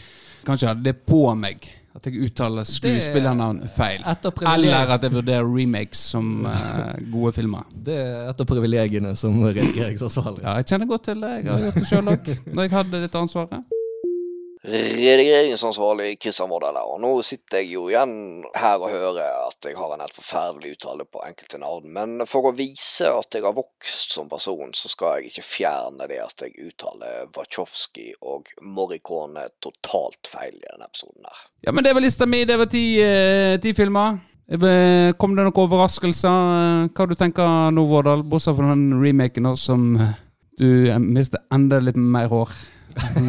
[0.46, 4.04] kanskje jeg hadde det på meg at jeg uttaler skuespillernavn feil.
[4.52, 7.64] Eller at jeg vurderer remakes som uh, gode filmer.
[7.72, 10.44] Det er et av privilegiene som redigeringsansvarlig.
[10.44, 11.32] Ja, jeg kjenner godt til det.
[11.40, 13.75] Jeg har gjort det sjøl òg, når jeg hadde dette ansvaret.
[14.66, 18.14] Redigeringsansvarlig Kristian Vårdal og nå sitter jeg jo igjen
[18.58, 22.48] her og hører at jeg har en helt forferdelig uttale på enkelte navn, men for
[22.50, 26.42] å vise at jeg har vokst som person, så skal jeg ikke fjerne det at
[26.42, 31.44] jeg uttaler Wachowski og Morricone totalt feil i denne episoden her.
[31.66, 32.42] Ja, men det var lista mi.
[32.48, 34.18] Det var ti, eh, ti filmer.
[34.50, 36.50] Eh, Kom det noen overraskelser?
[36.56, 38.22] Eh, Hva du tenker nå, Vårdal?
[38.26, 39.92] Bortsett fra den remaken som
[40.58, 42.50] du mister enda litt mer hår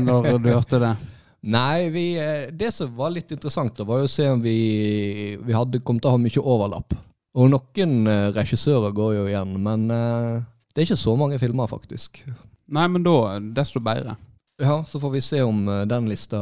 [0.05, 0.95] når du hørte det.
[1.43, 5.37] Nei, vi, eh, det som var litt interessant, da, var jo å se om vi,
[5.37, 6.95] vi hadde kommet til å ha mye overlapp.
[7.37, 10.41] Og noen eh, regissører går jo igjen, men eh,
[10.73, 12.23] det er ikke så mange filmer, faktisk.
[12.67, 14.17] Nei, men da desto bedre.
[14.59, 16.41] Ja, Så får vi se om den lista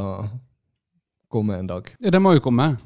[1.28, 1.90] kommer en dag.
[2.00, 2.76] Ja, Den må jo komme.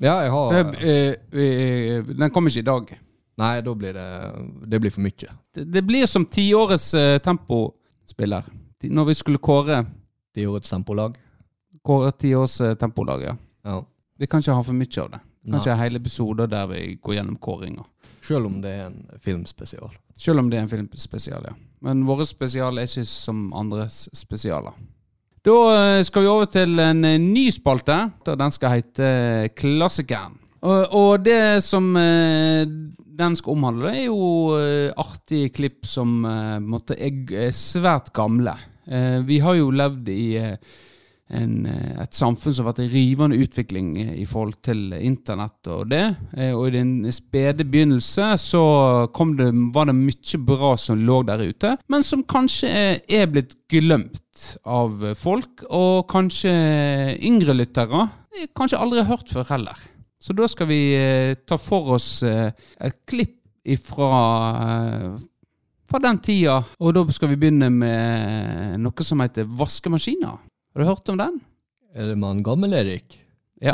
[0.00, 2.92] Ja, jeg har Det, eh, den kommer ikke i dag.
[3.38, 4.08] Nei, da blir det
[4.70, 5.30] Det blir for mye.
[5.54, 8.44] Det, det blir som tiårets eh, tempospiller.
[8.82, 9.84] Når vi skulle kåre,
[10.34, 11.16] Tiårets tempolag.
[11.88, 13.36] Kåre tiårs eh, tempolag, ja.
[13.64, 13.78] Ja.
[14.18, 15.22] Vi kan ikke ha for mye av det.
[15.48, 17.86] Kanskje hele episoder der vi går gjennom kåringer.
[18.24, 19.94] Selv om det er en filmspesial.
[20.18, 21.54] Selv om det er en filmspesial, ja.
[21.86, 24.74] Men våre spesial er ikke som andres spesialer.
[25.46, 27.96] Da eh, skal vi over til en eh, ny spalte.
[28.28, 29.12] Den skal hete
[29.56, 30.36] Klassikeren.
[30.58, 34.56] Og, og det som den skal omhandle, er jo
[34.98, 36.16] artige klipp som
[36.66, 38.56] måtte, er, svært gamle.
[39.28, 40.26] Vi har jo levd i
[41.30, 45.68] en, eh, et samfunn som har vært i rivende utvikling eh, i forhold til internett
[45.72, 46.04] og det.
[46.36, 48.62] Eh, Og i den spede begynnelse så
[49.36, 52.68] det, var det mye bra som lå der ute, men som kanskje
[53.08, 56.52] er, blitt glemt av folk, og kanskje
[57.20, 58.08] yngre lyttere
[58.56, 59.76] kanskje aldri har hørt før heller.
[60.22, 60.80] Så da skal vi
[61.46, 63.34] ta for oss et klipp
[63.66, 65.18] ifra
[65.88, 70.36] fra den tida, og da skal vi begynne med noe som heter vaskemaskiner.
[70.78, 71.40] Har du hørt om den?
[71.94, 73.16] Er det med han Gammel-Erik?
[73.60, 73.72] Ja.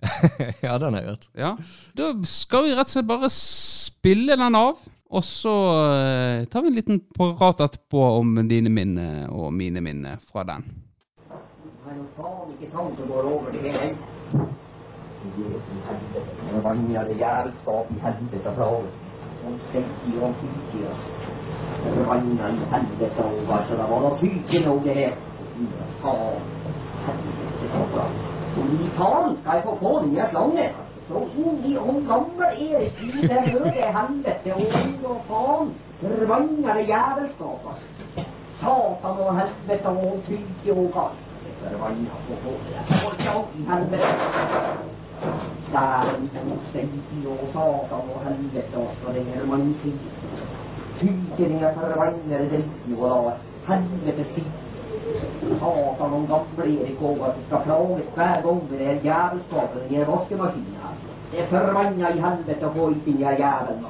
[0.62, 1.26] ja, den har jeg hørt.
[1.36, 1.50] ja.
[1.92, 4.80] Da skal vi rett og slett bare spille den av,
[5.12, 5.52] og så
[5.90, 10.64] eh, tar vi en liten prat etterpå om dine minner og mine minner fra den.
[11.84, 13.92] har jo faen ikke som går over det hele.
[16.54, 18.96] Forbannede jævelskap i helvete og plage.
[19.44, 21.06] Om 60 og 50 år.
[21.84, 25.24] Forbanna i helvete over, så det var noe tydelig nå det her.
[25.56, 26.40] Og
[28.72, 30.72] i faen skal jeg få få den her slangen.
[31.08, 33.42] Så inn i om gammel Erik i det
[33.96, 35.70] helvete og inn og faen.
[36.00, 38.24] Forbannede jævelskap altså.
[38.60, 41.16] Satan og helvete og trygge og kall.
[41.62, 42.84] Forbanna få få det.
[42.90, 44.10] Folk alt i helvete.
[45.72, 46.28] Dæven
[46.68, 49.96] steike og satan og helvete også, det er mannkrig.
[51.00, 53.34] Tygninga forbannede dritten og la
[53.72, 54.65] helvete sitt.
[55.20, 60.06] Satan og gamle Erik òg, at det skal plages hver gang det jævelskapen i den
[60.12, 61.04] vaskemaskinen.
[61.32, 63.84] Det er forbanna i helvete å få ut den her jævelen.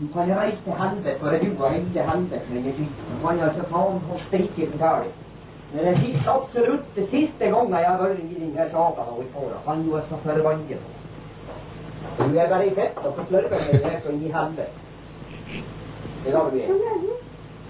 [0.00, 3.04] Du kan reise til helvete, for du har hele helvete med den skitten.
[3.10, 5.10] Du kan altså faen få steike betale.
[5.72, 9.28] Men det siste, absolutt det siste gangen jeg har vært i denne saka nå i
[9.34, 10.78] fåra, han jo er så forbannet.
[12.18, 14.70] Du er bare i fett og med det her i helvete.
[16.24, 17.18] Det er vi du er.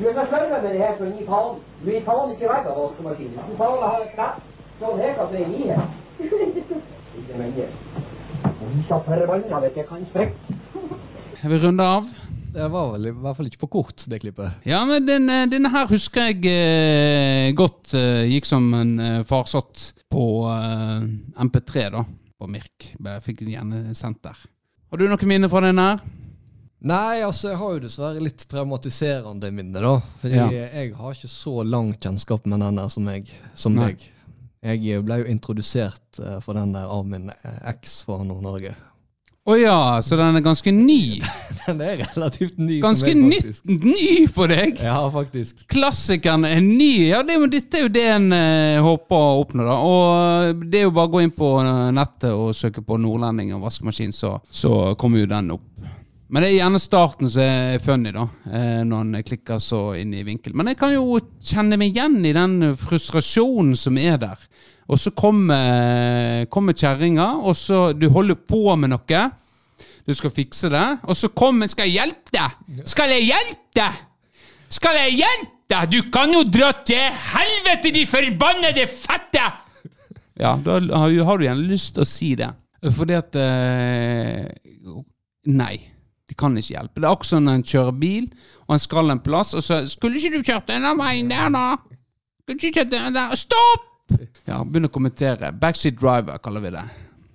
[0.01, 1.59] Du så slurver med det her så inn i faen.
[1.85, 3.45] Du gir faen ikke vekk av vaskemaskinen.
[3.51, 4.41] Du faen har et knapp.
[4.81, 5.83] Sånn her kan det er her.
[7.21, 7.69] Ikke
[8.71, 10.59] de så forbanna vet jeg kan sprekke.
[11.41, 12.09] Jeg vil runde av.
[12.51, 14.57] Det var vel i hvert fall ikke for kort, det klippet.
[14.67, 17.95] Ja, men den, eh, denne her husker jeg eh, godt.
[17.95, 21.07] eh, gikk som en eh, farsott på eh,
[21.47, 22.03] MP3, da.
[22.41, 22.91] På Mirk.
[22.99, 24.39] Jeg fikk den gjerne sendt der.
[24.91, 26.01] Har du noen minner fra den her?
[26.81, 29.99] Nei, altså, jeg har jo dessverre litt traumatiserende minne, da.
[30.23, 30.47] Fordi Ja.
[30.51, 34.01] jeg har ikke så lang kjennskap med den der som, jeg, som deg.
[34.65, 38.73] Jeg ble jo introdusert eh, for den der av min eh, eks fra Nord-Norge.
[39.49, 41.21] Å ja, så den er ganske ny.
[41.67, 42.77] Den er relativt ny.
[42.81, 43.67] for Ganske meg, nytt, faktisk.
[43.85, 44.79] ny for deg!
[44.85, 45.65] Ja, faktisk.
[45.73, 47.09] Klassikeren er ny.
[47.11, 49.65] Ja, det, dette er jo det en uh, håper å oppnå.
[49.69, 52.97] da Og Det er jo bare å gå inn på eh, nettet og søke på
[53.01, 55.67] nordlending og vaskemaskin, så, så kommer jo den opp.
[56.31, 58.29] Men det er gjerne starten som er funny, da.
[58.51, 60.55] eh, Når en klikker så inn i vinkel.
[60.55, 64.39] Men jeg kan jo kjenne meg igjen i den frustrasjonen som er der.
[64.91, 69.25] Og så kommer, kommer kjerringa, og så Du holder på med noe.
[70.07, 72.87] Du skal fikse det, og så kommer Skal jeg hjelpe deg?
[72.89, 74.01] Skal jeg hjelpe deg?
[74.71, 75.91] Skal jeg hjelpe deg?
[75.93, 79.45] Du kan jo dra til helvete, de forbannede fette!
[80.41, 82.49] Ja, da har du har du gjerne lyst til å si det.
[82.97, 84.47] Fordi at eh,
[85.51, 85.75] Nei,
[86.31, 87.01] de kan ikke hjelpe.
[87.01, 88.27] Det er akkurat som når en kjører bil,
[88.69, 91.65] og en skal en plass, og så Skulle ikke du kjørt denne veien der, da?
[92.45, 93.35] Skulle ikke kjørt den der?
[93.39, 93.87] Stopp!
[94.47, 95.51] Ja, begynn å kommentere.
[95.55, 96.85] Backseat driver, kaller vi det.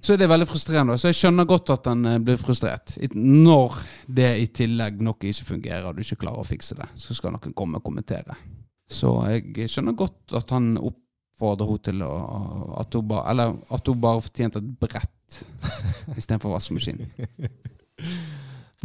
[0.05, 0.95] Så er det veldig frustrerende.
[1.01, 2.93] Så jeg skjønner godt at han eh, blir frustrert.
[3.15, 3.79] Når
[4.17, 7.33] det i tillegg noe ikke fungerer, og du ikke klarer å fikse det, så skal
[7.35, 8.37] noen komme og kommentere.
[8.91, 12.11] Så jeg skjønner godt at han oppfordrer henne til å
[12.83, 15.41] at hun bare, Eller at hun bare fortjente et brett
[16.19, 17.01] istedenfor vaskemaskin.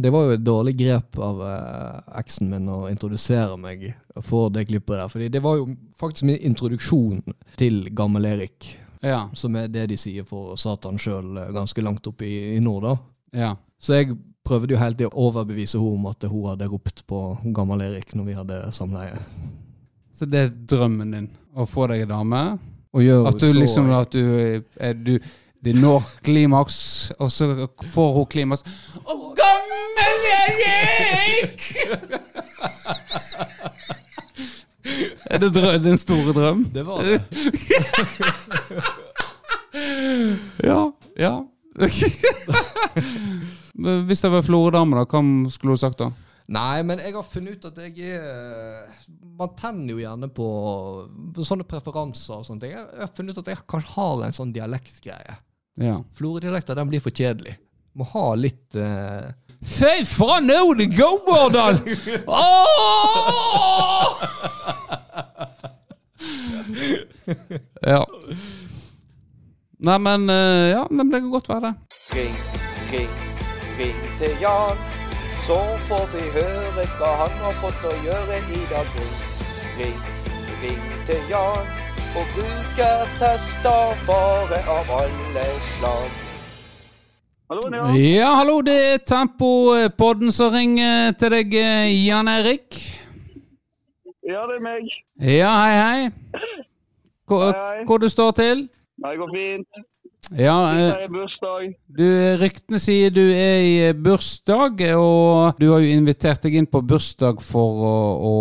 [0.01, 3.83] Det var jo et dårlig grep av eh, eksen min å introdusere meg
[4.25, 5.09] for det klippet der.
[5.11, 5.67] Fordi det var jo
[5.99, 7.21] faktisk min introduksjon
[7.59, 8.71] til Gammel-Erik.
[9.01, 9.27] Ja.
[9.33, 12.95] Som er det de sier for Satan sjøl, ganske langt oppe i, i nord, da.
[13.45, 13.53] ja.
[13.81, 14.13] Så jeg
[14.45, 17.21] prøvde jo helt til å overbevise henne om at hun hadde ropt på
[17.55, 19.15] Gammel-Erik når vi hadde samleie.
[20.13, 21.29] Så det er drømmen din?
[21.57, 22.41] Å få deg en dame?
[22.93, 25.15] Og gjør At du så- liksom At du, er, du
[25.61, 28.63] De når klimaks, og så får hun klimaks.
[29.05, 30.25] Å, gammel
[30.65, 31.67] Erik!
[35.31, 36.65] er det drø din store drøm?
[36.73, 37.21] Det var det.
[40.61, 40.91] Ja.
[41.15, 41.47] Ja.
[44.07, 45.21] Hvis det var floredame, da, hva
[45.53, 46.09] skulle hun sagt da?
[46.51, 48.89] Nei, men jeg har funnet ut at jeg er
[49.39, 50.47] Man tenner jo gjerne på,
[51.47, 52.73] sånne preferanser og sånne ting.
[52.75, 55.37] Jeg, jeg har funnet ut at jeg kanskje har en sånn dialektgreie.
[55.79, 56.03] Ja.
[56.17, 57.57] Florø-dialekter den blir for kjedelig.
[57.95, 59.31] Må ha litt uh...
[59.61, 61.77] Fy faen, nå er det go, Vårdal!
[62.27, 64.23] Åh!
[67.81, 68.05] ja.
[69.81, 71.73] Nei, men eh, Ja, men det kan godt være det.
[72.15, 72.35] Ring,
[72.91, 73.13] ring,
[73.79, 74.81] ring til Jan.
[75.45, 75.57] Så
[75.89, 78.97] får vi høre hva han har fått å gjøre i dag.
[78.97, 79.15] Ring,
[79.77, 80.01] ring,
[80.65, 81.80] ring til Jan.
[82.19, 86.09] Og brukertester bare av alle slag.
[87.51, 87.83] Hallo, ja.
[87.99, 92.75] Ja, hallo, det er Tempopodden som ringer til deg, eh, Jan Erik.
[94.27, 94.91] ja, det er meg.
[95.19, 96.11] Ja, hei, hei.
[97.27, 97.85] Hvor, Hei, hei.
[97.85, 98.67] hvor du står til?
[99.03, 99.67] Det går fint.
[100.29, 101.73] Ja, eh, bursdag.
[101.87, 106.69] du, Ryktene sier du er i eh, bursdag, og du har jo invitert deg inn
[106.69, 107.95] på bursdag for å,
[108.29, 108.35] å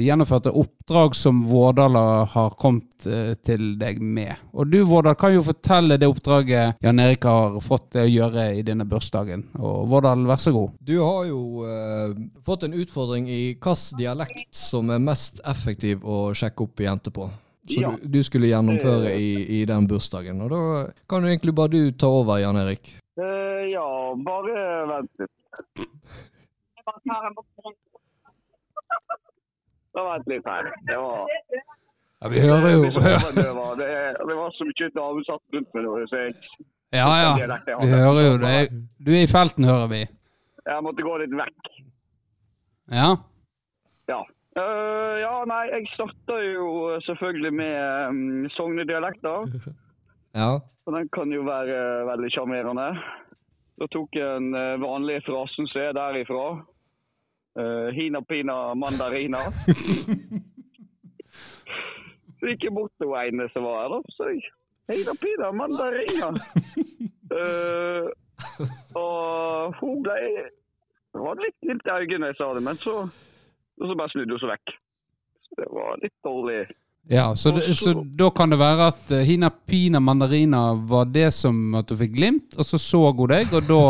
[0.00, 2.00] gjennomføre et oppdrag som Vårdal
[2.32, 4.34] har kommet eh, til deg med.
[4.56, 8.50] Og du, Vårdal, kan jo fortelle det oppdraget Jan Erik har fått til å gjøre
[8.56, 9.46] i denne bursdagen.
[9.60, 10.74] Og Vårdal, vær så god.
[10.80, 16.30] Du har jo eh, fått en utfordring i hvilken dialekt som er mest effektiv å
[16.34, 17.30] sjekke opp jenter på.
[17.66, 17.90] Så Ja.
[17.98, 20.40] du, du skulle gjennomføre i, i den bursdagen.
[20.44, 20.60] Og da
[21.10, 22.92] kan jo egentlig bare du ta over, Jan Erik.
[23.18, 23.86] Uh, ja,
[24.26, 24.54] bare
[24.92, 25.32] vent litt.
[29.96, 30.70] Da vent litt her.
[30.86, 31.26] Det var
[32.20, 33.88] Ja, vi hører jo Det var, det,
[34.28, 36.36] det var så mye damer satt rundt meg nå, så jeg,
[36.96, 37.32] Ja, ja.
[37.82, 38.54] Vi hører jo det.
[39.02, 40.02] Du er i felten, hører vi.
[40.66, 41.68] jeg måtte gå litt vekk.
[42.92, 43.08] Ja.
[44.08, 44.20] Ja.
[44.56, 46.68] Eh, ja, nei, jeg starter jo
[47.04, 49.44] selvfølgelig med um, sognedialekter.
[50.36, 50.60] Ja.
[50.84, 52.90] Og den kan jo være veldig sjarmerende.
[53.80, 56.60] Da tok jeg den uh, vanlige frasen som er derifra.
[57.56, 59.40] Uh, hina pina mandarina.
[62.36, 63.98] så gikk jeg bort til ene som var her, da.
[64.12, 64.44] Så jeg
[64.92, 66.28] hina pina mandarina.
[67.32, 68.04] uh,
[69.06, 70.20] og hun ble
[71.16, 73.08] Det var litt glimt i øynene jeg sa det, men så,
[73.80, 74.74] og så bare snudde hun seg vekk.
[75.46, 76.60] Så det var litt dårlig.
[77.12, 81.28] ja så, det, så da kan det være at eh, Hina Pina Mandarina var det
[81.34, 83.82] som at du fikk glimt, og så så hun deg, og da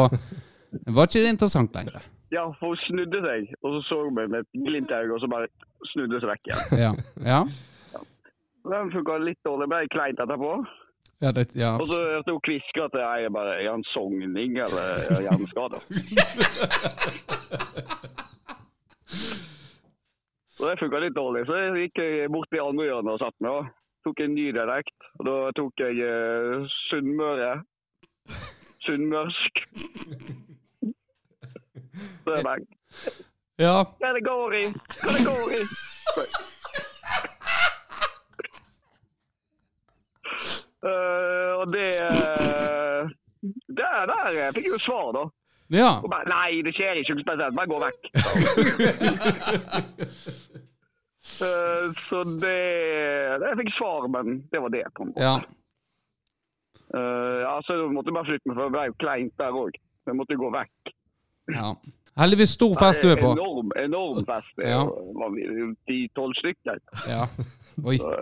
[0.96, 2.00] var ikke det interessant lenger.
[2.34, 5.14] Ja, for hun snudde seg, og så så hun meg med et glimt i øyet,
[5.14, 5.46] og så bare
[5.92, 6.64] snudde seg vekk igjen.
[6.84, 6.92] Ja.
[7.24, 7.40] Ja.
[8.66, 10.52] Den funka litt dårlig, ble kleint etterpå.
[11.22, 11.76] Ja, det, ja.
[11.80, 15.78] Og så hørte hun kviske at jeg bare Er han sogning eller er hjerneskada?
[20.56, 21.44] Så det funka litt dårlig.
[21.46, 23.50] Så jeg gikk jeg bort til andre hjørnet og satt meg.
[23.52, 23.64] og
[24.06, 25.08] Tok en ny dialekt.
[25.18, 27.52] Og da tok jeg uh, Sunnmøre.
[28.86, 29.64] Sunnmørsk.
[32.24, 32.60] Så er bare
[33.58, 33.84] ja.
[34.00, 34.64] Hva det går i?
[35.00, 35.60] Hva det går i?
[40.86, 43.08] Uh, og det uh,
[43.80, 45.24] Der, der jeg fikk jeg jo svar, da.
[45.72, 45.90] Ja.
[46.04, 47.56] Og bare, Nei, det skjer ikke noe spesielt.
[47.56, 48.02] Bare gå vekk.
[51.42, 52.54] Eh, så det,
[53.42, 54.84] Jeg fikk svar, men det var det.
[54.96, 55.20] på en måte.
[55.20, 55.36] Ja.
[56.94, 59.74] Uh, ja, så jeg måtte bare flytte meg, for det ble jo kleint der òg.
[60.06, 60.92] Jeg måtte gå vekk.
[61.52, 61.72] ja.
[62.16, 63.34] Heldigvis stor fest du er på.
[63.34, 64.52] Enorm, enorm fest.
[64.56, 64.84] Det Ja.
[65.18, 65.34] var
[65.86, 66.78] ti-tolv stykker.
[67.10, 67.26] Ja.
[67.84, 67.98] Oi.
[67.98, 68.14] Så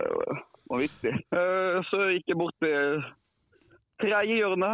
[0.69, 1.13] Vanvittig.
[1.31, 3.03] Uh, Så gikk jeg bort til
[4.01, 4.71] tredje hjørne.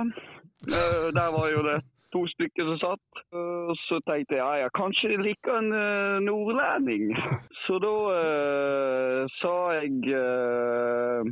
[0.65, 1.77] Uh, Der var jo det
[2.13, 3.21] to stykker som satt.
[3.35, 7.15] Og Så tenkte jeg ja, ja, kanskje de liker en uh, nordlending.
[7.63, 11.31] Så da uh, sa jeg uh,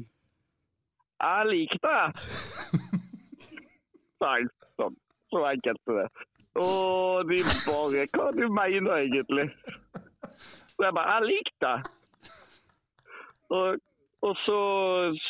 [1.20, 2.08] Jeg likte det.
[4.26, 4.40] Nei,
[4.80, 4.98] sånn.
[5.30, 6.10] Så enkelt er det.
[6.60, 9.48] Og de bare Hva du mener egentlig?
[10.74, 11.96] Så jeg bare Jeg likte det.
[13.50, 13.78] Og,
[14.22, 14.62] og så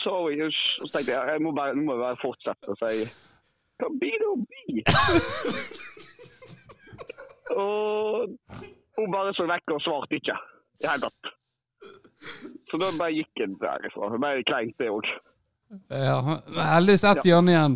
[0.02, 3.10] sa jeg Så tenkte jeg jeg må bare, nå må jeg bare fortsette å si
[3.80, 4.80] Hva bli det å bli?
[7.64, 8.36] og
[9.00, 11.24] hun bare så vekk og svarte ikke i det hele tatt.
[12.70, 14.12] Så da bare gikk hun derifra.
[14.12, 15.08] Det ble kleint, det òg.
[15.94, 16.18] Ja.
[16.74, 17.76] Heldigvis ett hjørne igjen.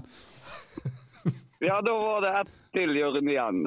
[1.63, 3.59] Ja, da var det ett til hjørne igjen.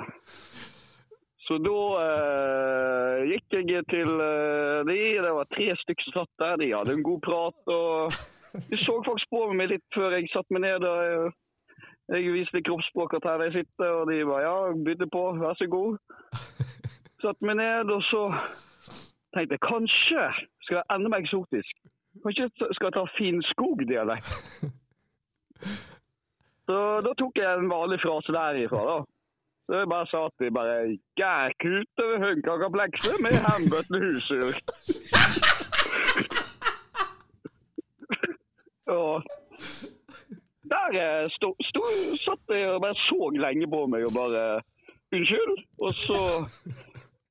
[1.47, 4.99] Så da eh, gikk jeg til eh, de.
[5.23, 6.55] Det var tre stykker som satt der.
[6.61, 7.61] De hadde en god prat.
[7.71, 8.13] og
[8.69, 10.81] De så faktisk på meg litt før jeg satte meg ned.
[10.85, 11.33] og
[12.09, 15.99] jeg, viste kroppsspråket her jeg sitter, og de bare ja, bytte på, vær så god.
[17.23, 18.23] Satte meg ned, og så
[19.35, 20.23] tenkte jeg kanskje
[20.67, 21.75] skal jeg enda mer eksotisk.
[22.23, 24.31] Kanskje skal jeg ta finskogdialekt.
[26.67, 28.97] Så da tok jeg en vanlig frase derifra, da.
[29.67, 34.55] Så jeg bare sa at de bare Gærkut over hønkakekomplekset med hembøtte husdyr.
[38.99, 39.13] og
[40.71, 41.85] der eh, sto, sto,
[42.25, 44.47] satt jeg og bare så lenge på meg og bare
[45.15, 45.61] Unnskyld?
[45.79, 46.21] Og så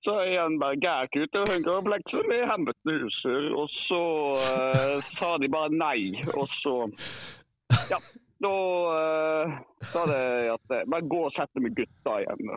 [0.06, 3.48] så er igjen bare Gærkut og hønkakekomplekset med hembøtte huser.
[3.58, 4.02] Og så
[4.38, 6.76] uh, sa de bare nei, og så
[7.90, 8.00] Ja.
[8.46, 9.56] Da uh,
[9.90, 10.22] sa de
[10.54, 12.52] at jeg bare gå og sett deg med gutta igjen.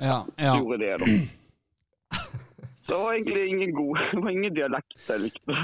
[0.00, 0.18] Ja.
[0.36, 0.54] ja.
[0.58, 2.18] Gjorde det, da.
[2.90, 5.58] Det var egentlig ingen god Det var ingen dialekt jeg likte.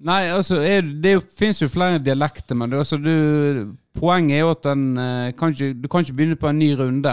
[0.00, 4.52] Nei, altså, er, det fins jo flere dialekter, men det, altså, du, poenget er jo
[4.54, 7.12] at den, eh, kan ikke, du kan ikke begynne på en ny runde.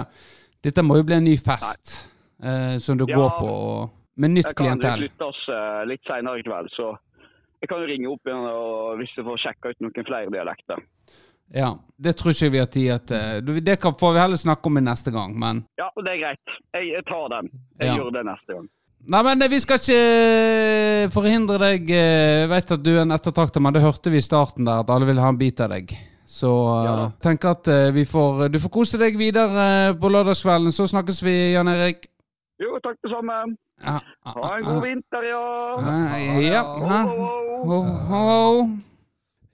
[0.63, 1.97] Dette må jo bli en ny fest
[2.43, 3.17] eh, som du Ja.
[3.17, 5.03] går på, og, med nytt klientell.
[5.03, 6.93] Jeg kan slutte oss eh, litt senere i kveld, så
[7.61, 10.81] jeg kan jo ringe opp igjen og, hvis jeg får sjekka ut noen flere dialekter.
[11.55, 13.61] Ja, Det tror ikke vi har tid til.
[13.63, 16.55] Det kan, får vi heller snakke om i neste gang, men Ja, det er greit.
[16.75, 17.51] Jeg, jeg tar den.
[17.79, 17.95] Jeg Ja.
[17.99, 18.67] gjør det neste gang.
[19.07, 21.89] Nei, men eh, vi skal ikke forhindre deg.
[21.89, 24.81] eh, Jeg vet at du er en ettertrakter, men det hørte vi i starten der,
[24.83, 25.93] at alle vil ha en bit av deg.
[26.27, 26.49] Så
[26.83, 30.73] Ja tenk at eh, vi får, du får kose deg videre eh, på lørdagskvelden.
[30.75, 32.09] Så snakkes vi, Jan Erik.
[32.59, 33.37] Jo, takk det samme.
[33.85, 35.43] Ha en god vinter, ja.
[36.41, 36.63] Ja.
[37.05, 37.27] Ho.
[37.69, 37.81] Ho,
[38.11, 38.67] ho.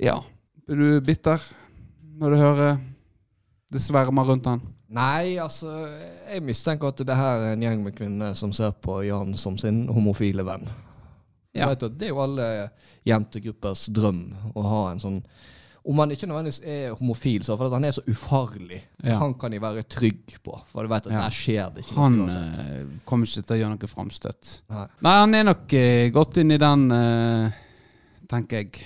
[0.02, 0.18] Ja.
[0.66, 1.44] Blir du bitter
[2.18, 2.78] når du hører
[3.74, 4.62] det svermer rundt han?
[4.94, 5.72] Nei, altså,
[6.30, 9.58] jeg mistenker at det her er en gjeng med kvinner som ser på Jan som
[9.58, 10.68] sin homofile venn.
[11.54, 11.68] Ja.
[11.70, 12.46] vet Det er jo alle
[13.06, 14.24] jentegruppers drøm
[14.58, 15.20] å ha en sånn
[15.86, 18.78] Om han ikke nødvendigvis er homofil, så fordi han er så ufarlig.
[19.04, 19.18] Ja.
[19.20, 21.24] Han kan de være trygg på, for du vet at Ja.
[21.26, 24.52] der skjer det ikke Han eh, kommer ikke til å gjøre noe framstøt.
[24.72, 24.86] Nei.
[25.04, 27.52] Nei, han er nok eh, gått inn i den, eh,
[28.32, 28.86] tenker jeg,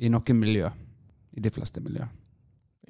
[0.00, 0.72] i noen miljø.
[1.38, 2.02] I de fleste miljø.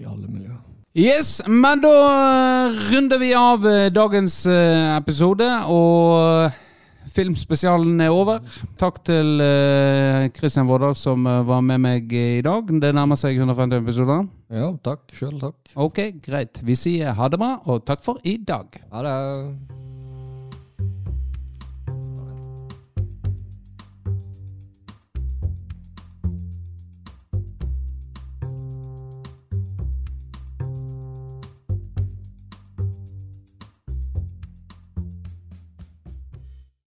[0.01, 0.74] I alle miljøer.
[0.95, 8.39] Yes, men da eh, runder vi av eh, dagens eh, episode, og filmspesialen er over.
[8.79, 12.71] Takk til Kristian Christian Vårdal som var med meg i dag.
[12.71, 14.27] Det nærmer seg 150 episoder.
[14.55, 15.07] Ja, takk.
[15.15, 15.59] Sjøl takk.
[15.75, 16.63] Ok, greit.
[16.63, 18.79] Vi sier ha det bra, og takk for i dag.
[18.95, 19.84] Ha det.